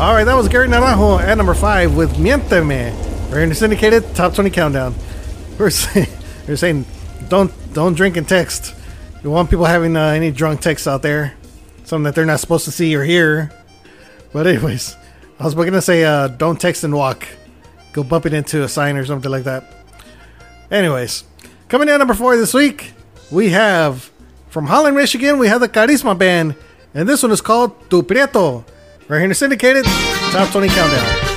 [0.00, 3.30] All right, that was Gary Naranjo at number five with Mienteme.
[3.30, 4.94] We're in the syndicated top 20 countdown.
[5.58, 6.06] We're saying,
[6.48, 6.86] we're saying
[7.28, 8.74] don't don't drink and text.
[9.22, 11.34] We want people having uh, any drunk texts out there,
[11.84, 13.52] something that they're not supposed to see or hear.
[14.32, 14.96] But anyways,
[15.38, 17.28] I was going to say uh, don't text and walk.
[17.92, 19.70] Go bumping into a sign or something like that.
[20.70, 21.24] Anyways,
[21.68, 22.94] coming in at number four this week,
[23.30, 24.10] we have
[24.48, 26.56] from Holland, Michigan, we have the Carisma Band,
[26.94, 28.64] and this one is called Tu Prieto.
[29.10, 29.84] Right here in the syndicated
[30.30, 31.29] top 20 countdown.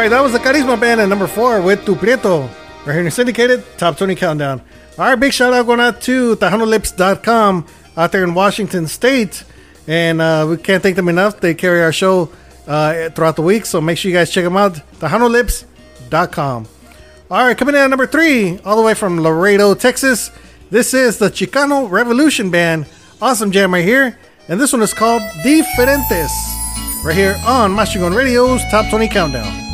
[0.00, 2.48] Right, that was the Carisma Band at number four with Tu Prieto.
[2.86, 4.62] Right here in syndicated top 20 countdown.
[4.96, 7.66] All right, big shout out going out to TejanoLips.com
[7.98, 9.44] out there in Washington State.
[9.86, 11.40] And uh, we can't thank them enough.
[11.40, 12.30] They carry our show
[12.66, 14.72] uh, throughout the week, so make sure you guys check them out.
[15.00, 16.68] TejanoLips.com.
[17.30, 20.30] All right, coming in at number three, all the way from Laredo, Texas.
[20.70, 22.86] This is the Chicano Revolution Band.
[23.20, 24.18] Awesome jam right here.
[24.48, 26.30] And this one is called Diferentes.
[27.04, 29.69] Right here on Mas Chingon Radio's Top 20 Countdown.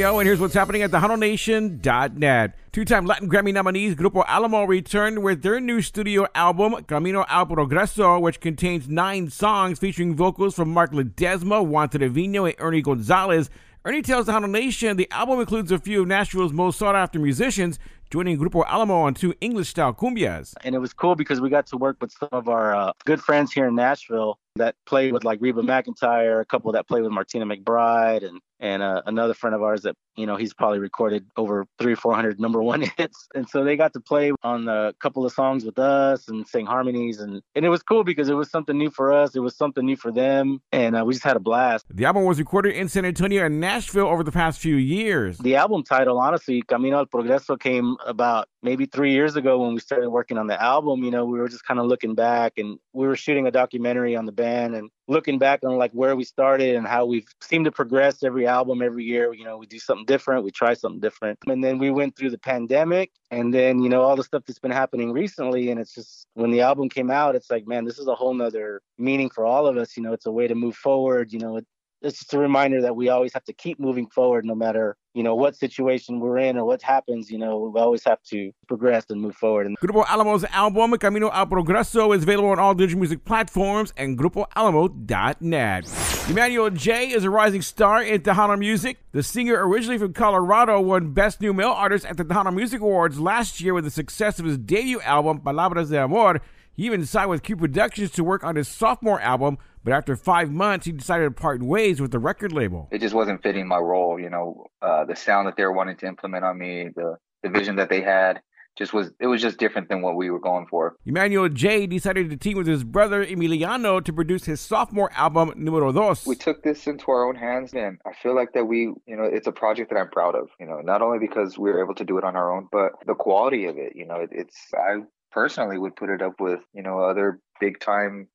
[0.00, 2.54] And here's what's happening at TejanoNation.net.
[2.70, 8.20] Two-time Latin Grammy nominees Grupo Alamo returned with their new studio album, Camino al Progreso,
[8.20, 13.50] which contains nine songs featuring vocals from Mark Ledesma, Juan Trevino, and Ernie Gonzalez.
[13.84, 18.38] Ernie tells Tejano Nation the album includes a few of Nashville's most sought-after musicians, joining
[18.38, 20.54] Grupo Alamo on two English-style cumbias.
[20.62, 23.20] And it was cool because we got to work with some of our uh, good
[23.20, 27.10] friends here in Nashville that played with like Reba McEntire, a couple that played with
[27.10, 31.26] Martina McBride, and and uh, another friend of ours that you know he's probably recorded
[31.36, 34.68] over three or four hundred number one hits, and so they got to play on
[34.68, 38.28] a couple of songs with us and sing harmonies, and and it was cool because
[38.28, 41.14] it was something new for us, it was something new for them, and uh, we
[41.14, 41.86] just had a blast.
[41.90, 45.38] The album was recorded in San Antonio and Nashville over the past few years.
[45.38, 49.80] The album title, honestly, Camino al Progreso, came about maybe three years ago when we
[49.80, 51.04] started working on the album.
[51.04, 54.16] You know, we were just kind of looking back, and we were shooting a documentary
[54.16, 57.64] on the band and looking back on like where we started and how we've seemed
[57.64, 61.00] to progress every album every year you know we do something different we try something
[61.00, 61.38] different.
[61.46, 64.58] And then we went through the pandemic and then you know all the stuff that's
[64.58, 67.98] been happening recently and it's just when the album came out it's like man this
[67.98, 70.54] is a whole nother meaning for all of us you know it's a way to
[70.54, 71.66] move forward you know it,
[72.02, 75.22] it's just a reminder that we always have to keep moving forward no matter you
[75.22, 79.04] know what situation we're in or what happens you know we always have to progress
[79.10, 83.00] and move forward and Grupo Alamo's album Camino al Progreso is available on all digital
[83.00, 86.28] music platforms and grupoalamo.net.
[86.28, 88.98] Emmanuel J is a rising star in Tejano music.
[89.12, 93.18] The singer originally from Colorado won Best New Male Artist at the Tejano Music Awards
[93.18, 96.40] last year with the success of his debut album Palabras de Amor.
[96.72, 100.50] He even signed with Q Productions to work on his sophomore album, but after five
[100.50, 102.88] months, he decided to part ways with the record label.
[102.90, 105.96] It just wasn't fitting my role, you know, uh, the sound that they were wanting
[105.96, 108.40] to implement on me, the, the vision that they had.
[108.76, 110.94] Just was it was just different than what we were going for.
[111.04, 115.90] Emmanuel J decided to team with his brother Emiliano to produce his sophomore album Numero
[115.90, 116.24] Dos.
[116.24, 119.24] We took this into our own hands and I feel like that we, you know,
[119.24, 121.96] it's a project that I'm proud of, you know, not only because we were able
[121.96, 124.56] to do it on our own, but the quality of it, you know, it, it's
[124.72, 124.98] I
[125.32, 128.28] personally would put it up with, you know, other big time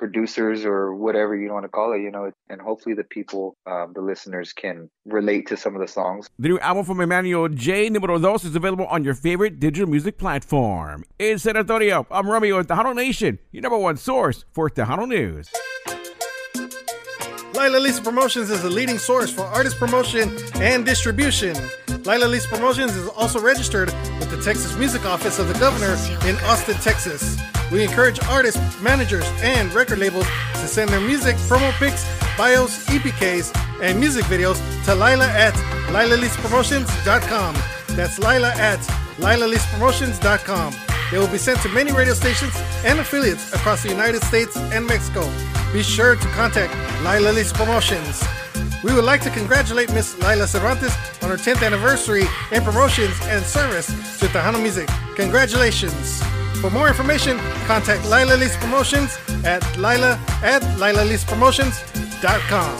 [0.00, 3.92] producers or whatever you want to call it, you know, and hopefully the people, um,
[3.94, 6.26] the listeners can relate to some of the songs.
[6.38, 10.16] The new album from Emmanuel J, Numero Dos, is available on your favorite digital music
[10.16, 11.04] platform.
[11.18, 15.50] In San Antonio, I'm Romeo at Tejano Nation, your number one source for Tejano News.
[17.54, 21.54] Lila Lisa Promotions is a leading source for artist promotion and distribution.
[22.04, 25.92] Lila Lisa Promotions is also registered with the Texas Music Office of the Governor
[26.26, 27.38] in Austin, Texas.
[27.70, 32.04] We encourage artists, managers, and record labels to send their music, promo pics,
[32.38, 34.56] bios, EPKs, and music videos
[34.86, 35.54] to Lila at
[35.92, 37.56] LilaLisaPromotions.com.
[37.96, 38.80] That's Lila at
[39.18, 40.74] LilaLisaPromotions.com.
[41.10, 42.54] They will be sent to many radio stations
[42.84, 45.30] and affiliates across the United States and Mexico.
[45.72, 46.72] Be sure to contact
[47.04, 48.24] Lila Lisa Promotions.
[48.82, 53.44] We would like to congratulate Miss Lila Cervantes on her 10th anniversary in promotions and
[53.44, 53.86] service
[54.18, 54.88] to Tejano Music.
[55.16, 56.22] Congratulations!
[56.60, 62.76] For more information, contact Lila Lisa Promotions at Lila at LilaLisaPromotions.com.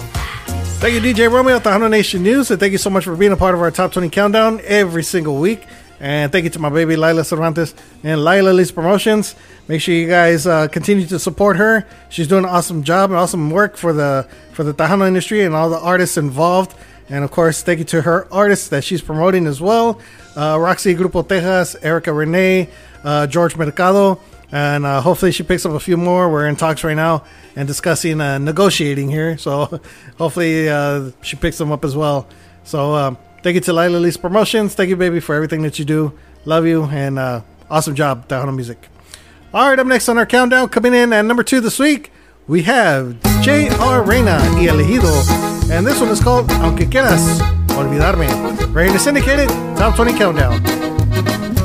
[0.81, 3.37] Thank you, DJ Romeo Tejano Nation News, and thank you so much for being a
[3.37, 5.67] part of our Top 20 Countdown every single week.
[6.01, 9.35] And thank you to my baby Lila Cervantes and Lila Lisa Promotions.
[9.69, 11.87] Make sure you guys uh, continue to support her.
[12.09, 15.55] She's doing an awesome job and awesome work for the for the Tejano industry and
[15.55, 16.75] all the artists involved.
[17.11, 20.01] And of course, thank you to her artists that she's promoting as well:
[20.37, 22.71] uh, Roxy Grupo Tejas, Erica Renee,
[23.05, 26.31] uh, George Mercado, and uh, hopefully she picks up a few more.
[26.31, 27.25] We're in talks right now
[27.55, 29.83] and discussing uh, negotiating here, so
[30.17, 32.27] hopefully uh, she picks them up as well.
[32.65, 32.95] So.
[32.95, 34.75] Um, Thank you to Lila Lisa Promotions.
[34.75, 36.13] Thank you, baby, for everything that you do.
[36.45, 38.89] Love you and uh, awesome job, Tejano Music.
[39.53, 42.13] All right, up next on our countdown, coming in at number two this week,
[42.47, 44.03] we have J.R.
[44.03, 45.11] Reina y Elegido.
[45.71, 47.39] And this one is called Aunque Quieras
[47.69, 48.75] Olvidarme.
[48.75, 49.49] Ready to syndicate it?
[49.77, 51.60] Top 20 Countdown.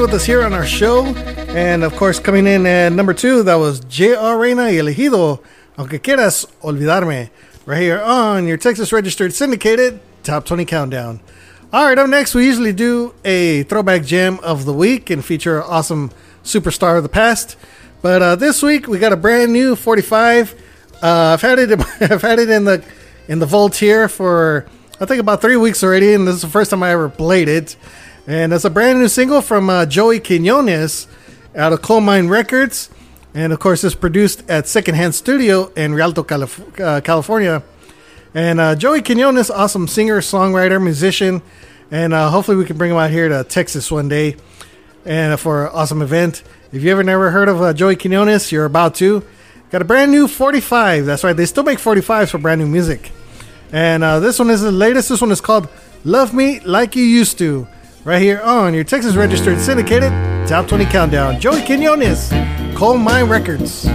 [0.00, 1.04] With us here on our show.
[1.04, 4.38] And of course, coming in at number two, that was J.R.
[4.38, 5.42] Reina y Elegido,
[5.76, 7.28] Aunque Quieras Olvidarme,
[7.66, 11.20] right here on your Texas Registered Syndicated Top 20 Countdown.
[11.70, 15.58] All right, up next, we usually do a throwback jam of the week and feature
[15.58, 16.12] an awesome
[16.44, 17.56] superstar of the past.
[18.00, 20.54] But uh, this week, we got a brand new 45.
[21.02, 21.70] Uh, I've had it.
[22.00, 22.82] I've had it in the
[23.28, 24.66] in the vault here for
[24.98, 27.48] I think about three weeks already, and this is the first time I ever played
[27.48, 27.76] it.
[28.26, 31.08] And that's a brand new single from uh, Joey Quinones
[31.56, 32.90] out of Coal Mine Records.
[33.34, 37.62] And of course, it's produced at Secondhand Studio in Rialto, Calif- uh, California.
[38.34, 41.42] And uh, Joey Quinones, awesome singer, songwriter, musician.
[41.90, 44.36] And uh, hopefully, we can bring him out here to Texas one day
[45.04, 46.42] and uh, for an awesome event.
[46.72, 49.24] If you ever never heard of uh, Joey Quinones, you're about to.
[49.70, 51.06] Got a brand new 45.
[51.06, 53.10] That's right, they still make 45s for brand new music.
[53.72, 55.08] And this one is the latest.
[55.08, 55.68] This one is called
[56.04, 57.68] Love Me Like You Used to.
[58.02, 60.10] Right here on your Texas Registered Syndicated
[60.48, 61.38] Top 20 Countdown.
[61.38, 62.30] Joey Quinones,
[62.74, 63.86] Coal Mine Records.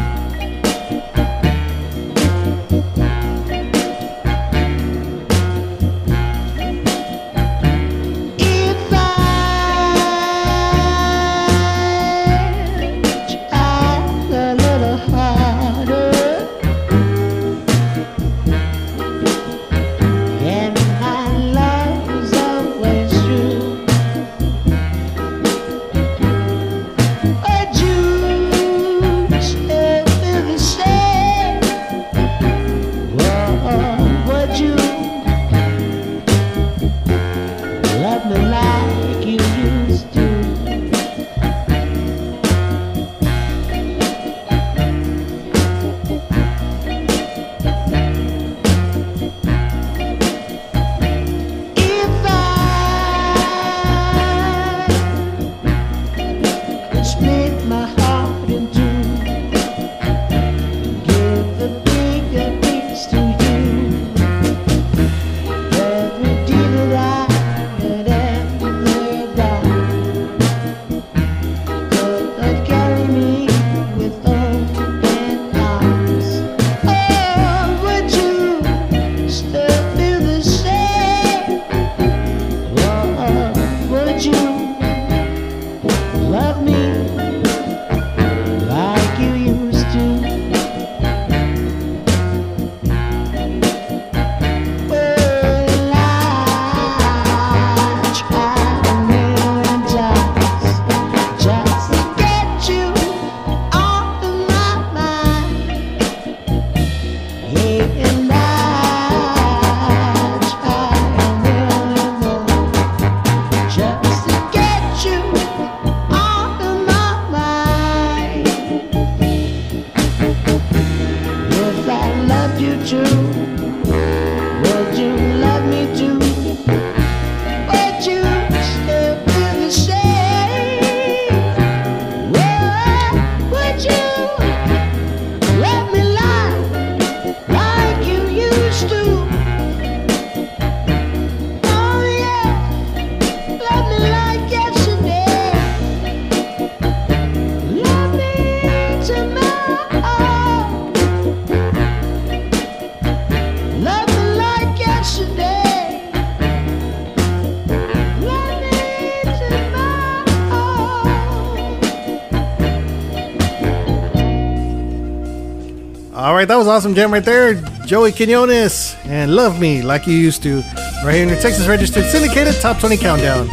[166.45, 167.55] Right, that was awesome jam right there.
[167.87, 170.57] Joey Quinones and Love Me Like You Used to.
[171.03, 173.49] Right here in your Texas Registered Syndicated Top 20 Countdown.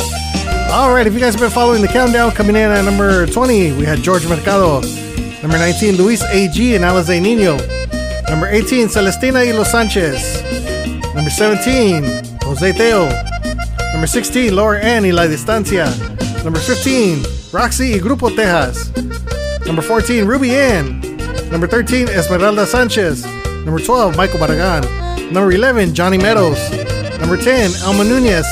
[0.71, 3.73] All right, if you guys have been following the countdown, coming in at number 20,
[3.79, 4.81] we had George Mercado.
[5.41, 6.75] Number 19, Luis A.G.
[6.75, 7.57] and Alize Nino.
[8.29, 10.43] Number 18, Celestina y Los Sanchez.
[11.15, 12.05] Number 17,
[12.43, 13.09] Jose Teo.
[13.93, 15.87] Number 16, Laura Ann y La Distancia.
[16.45, 18.93] Number 15, Roxy y Grupo Tejas.
[19.67, 21.12] Number 14, Ruby Ann.
[21.53, 23.25] Number 13, Esmeralda Sanchez.
[23.67, 25.31] Number 12, Michael Barragan.
[25.31, 26.59] Number 11, Johnny Meadows.
[27.21, 28.47] Number 10, Alma Nunez.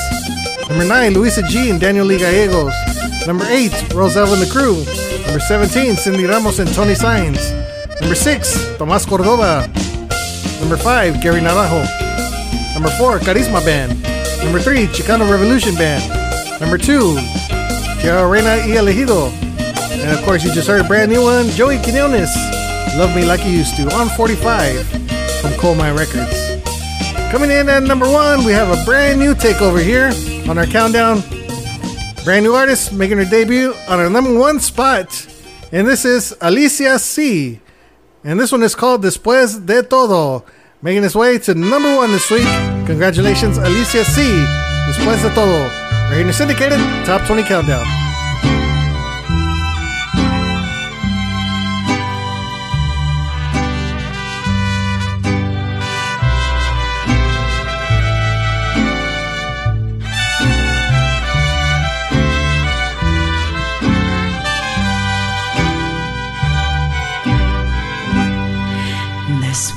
[0.69, 2.73] Number 9, Luisa G and Daniel Lee Gallegos.
[3.25, 4.85] Number 8, Roselle and the Crew.
[5.25, 7.41] Number 17, Cindy Ramos and Tony Sainz.
[7.99, 9.67] Number 6, Tomas Cordova.
[10.59, 11.83] Number 5, Gary Naranjo.
[12.75, 13.99] Number 4, Carisma Band.
[14.43, 16.21] Number 3, Chicano Revolution Band.
[16.61, 17.17] Number two,
[17.99, 19.31] Tierra Reina y Elegido.
[19.89, 22.29] And of course, you just heard a brand new one, Joey Quinones,
[22.95, 24.85] Love Me Like You Used To, on 45
[25.41, 26.61] from Coal Mine Records.
[27.31, 30.11] Coming in at number one, we have a brand new takeover here
[30.49, 31.21] on our countdown.
[32.25, 35.27] Brand new artist making her debut on our number one spot.
[35.71, 37.61] And this is Alicia C.
[38.25, 40.43] And this one is called Después de Todo.
[40.81, 42.43] Making its way to number one this week.
[42.85, 44.21] Congratulations, Alicia C.
[44.89, 45.69] Después de Todo.
[46.11, 48.00] Right in the syndicated Top 20 Countdown.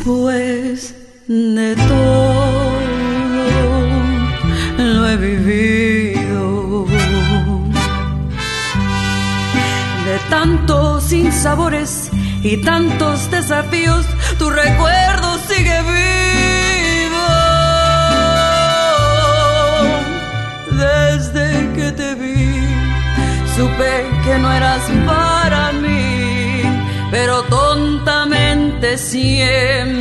[0.05, 0.95] Después
[1.29, 2.73] de todo
[4.77, 6.85] lo he vivido,
[10.05, 12.11] de tantos sinsabores
[12.43, 14.05] y tantos desafíos,
[14.39, 17.27] tu recuerdo sigue vivo.
[20.71, 22.69] Desde que te vi,
[23.57, 26.61] supe que no eras para mí,
[27.11, 27.43] pero
[28.97, 29.95] siempre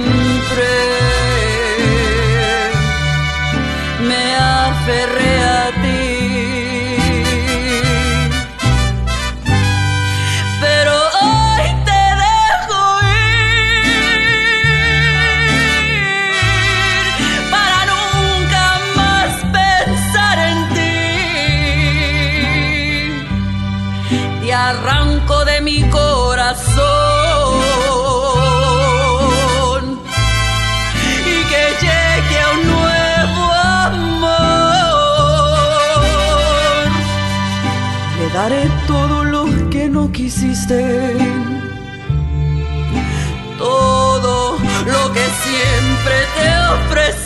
[4.07, 5.82] me aferré a ti.
[43.57, 47.22] Todo lo que siempre te ofrecí.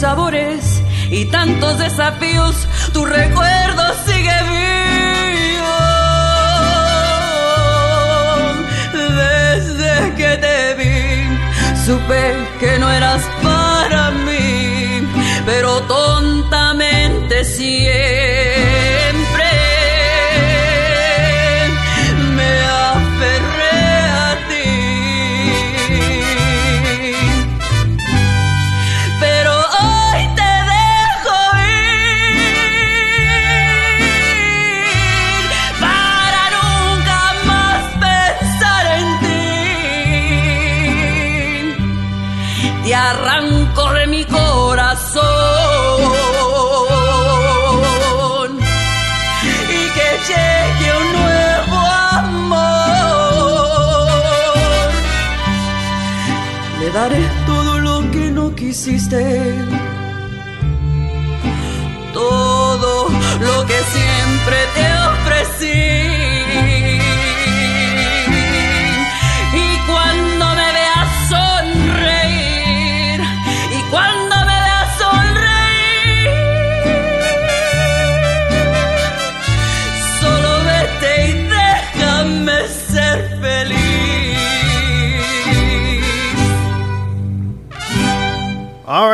[0.00, 5.76] Sinsabores y tantos desafíos, tu recuerdo sigue vivo.
[8.94, 15.06] Desde que te vi, supe que no eras para mí,
[15.44, 18.09] pero tontamente siempre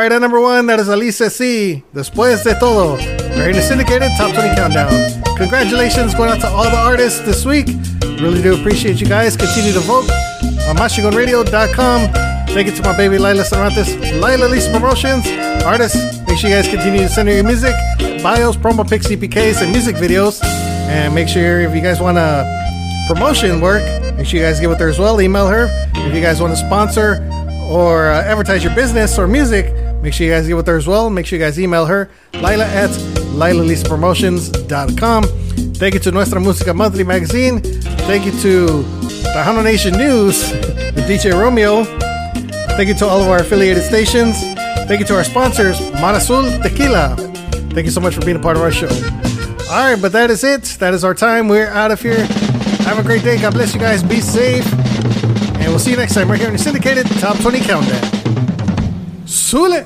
[0.09, 1.83] right, at number one, that is Alicia C.
[1.93, 4.91] Después de todo, here in the syndicated Top 20 Countdown.
[5.35, 7.67] Congratulations going out to all the artists this week.
[8.21, 9.35] Really do appreciate you guys.
[9.35, 10.09] Continue to vote
[10.69, 12.13] on MasChingonRadio.com.
[12.53, 15.27] Thank you to my baby Lila Cervantes, Lila Lisa Promotions,
[15.63, 15.97] artist
[16.27, 17.73] Make sure you guys continue to send her your music,
[18.21, 20.43] bios, promo pics, EPKs, and music videos.
[20.43, 22.45] And make sure if you guys want to
[23.07, 23.81] promotion work,
[24.15, 25.19] make sure you guys get with her as well.
[25.19, 25.67] Email her.
[25.95, 27.27] If you guys want to sponsor
[27.69, 30.87] or uh, advertise your business or music, make sure you guys get with her as
[30.87, 31.09] well.
[31.09, 32.89] Make sure you guys email her, Lila at
[33.37, 35.23] LilaLisaPromotions.com.
[35.75, 37.59] Thank you to Nuestra Música Monthly Magazine.
[37.61, 38.83] Thank you to
[39.33, 41.83] Tejano Nation News with DJ Romeo.
[42.75, 44.41] Thank you to all of our affiliated stations.
[44.87, 47.15] Thank you to our sponsors, Marasul Tequila.
[47.73, 48.89] Thank you so much for being a part of our show.
[49.69, 50.63] All right, but that is it.
[50.79, 51.47] That is our time.
[51.49, 52.25] We're out of here.
[52.85, 53.39] Have a great day.
[53.41, 54.01] God bless you guys.
[54.01, 54.65] Be safe.
[55.57, 58.26] And we'll see you next time right here on your syndicated Top 20 Countdown.
[59.27, 59.85] Sule.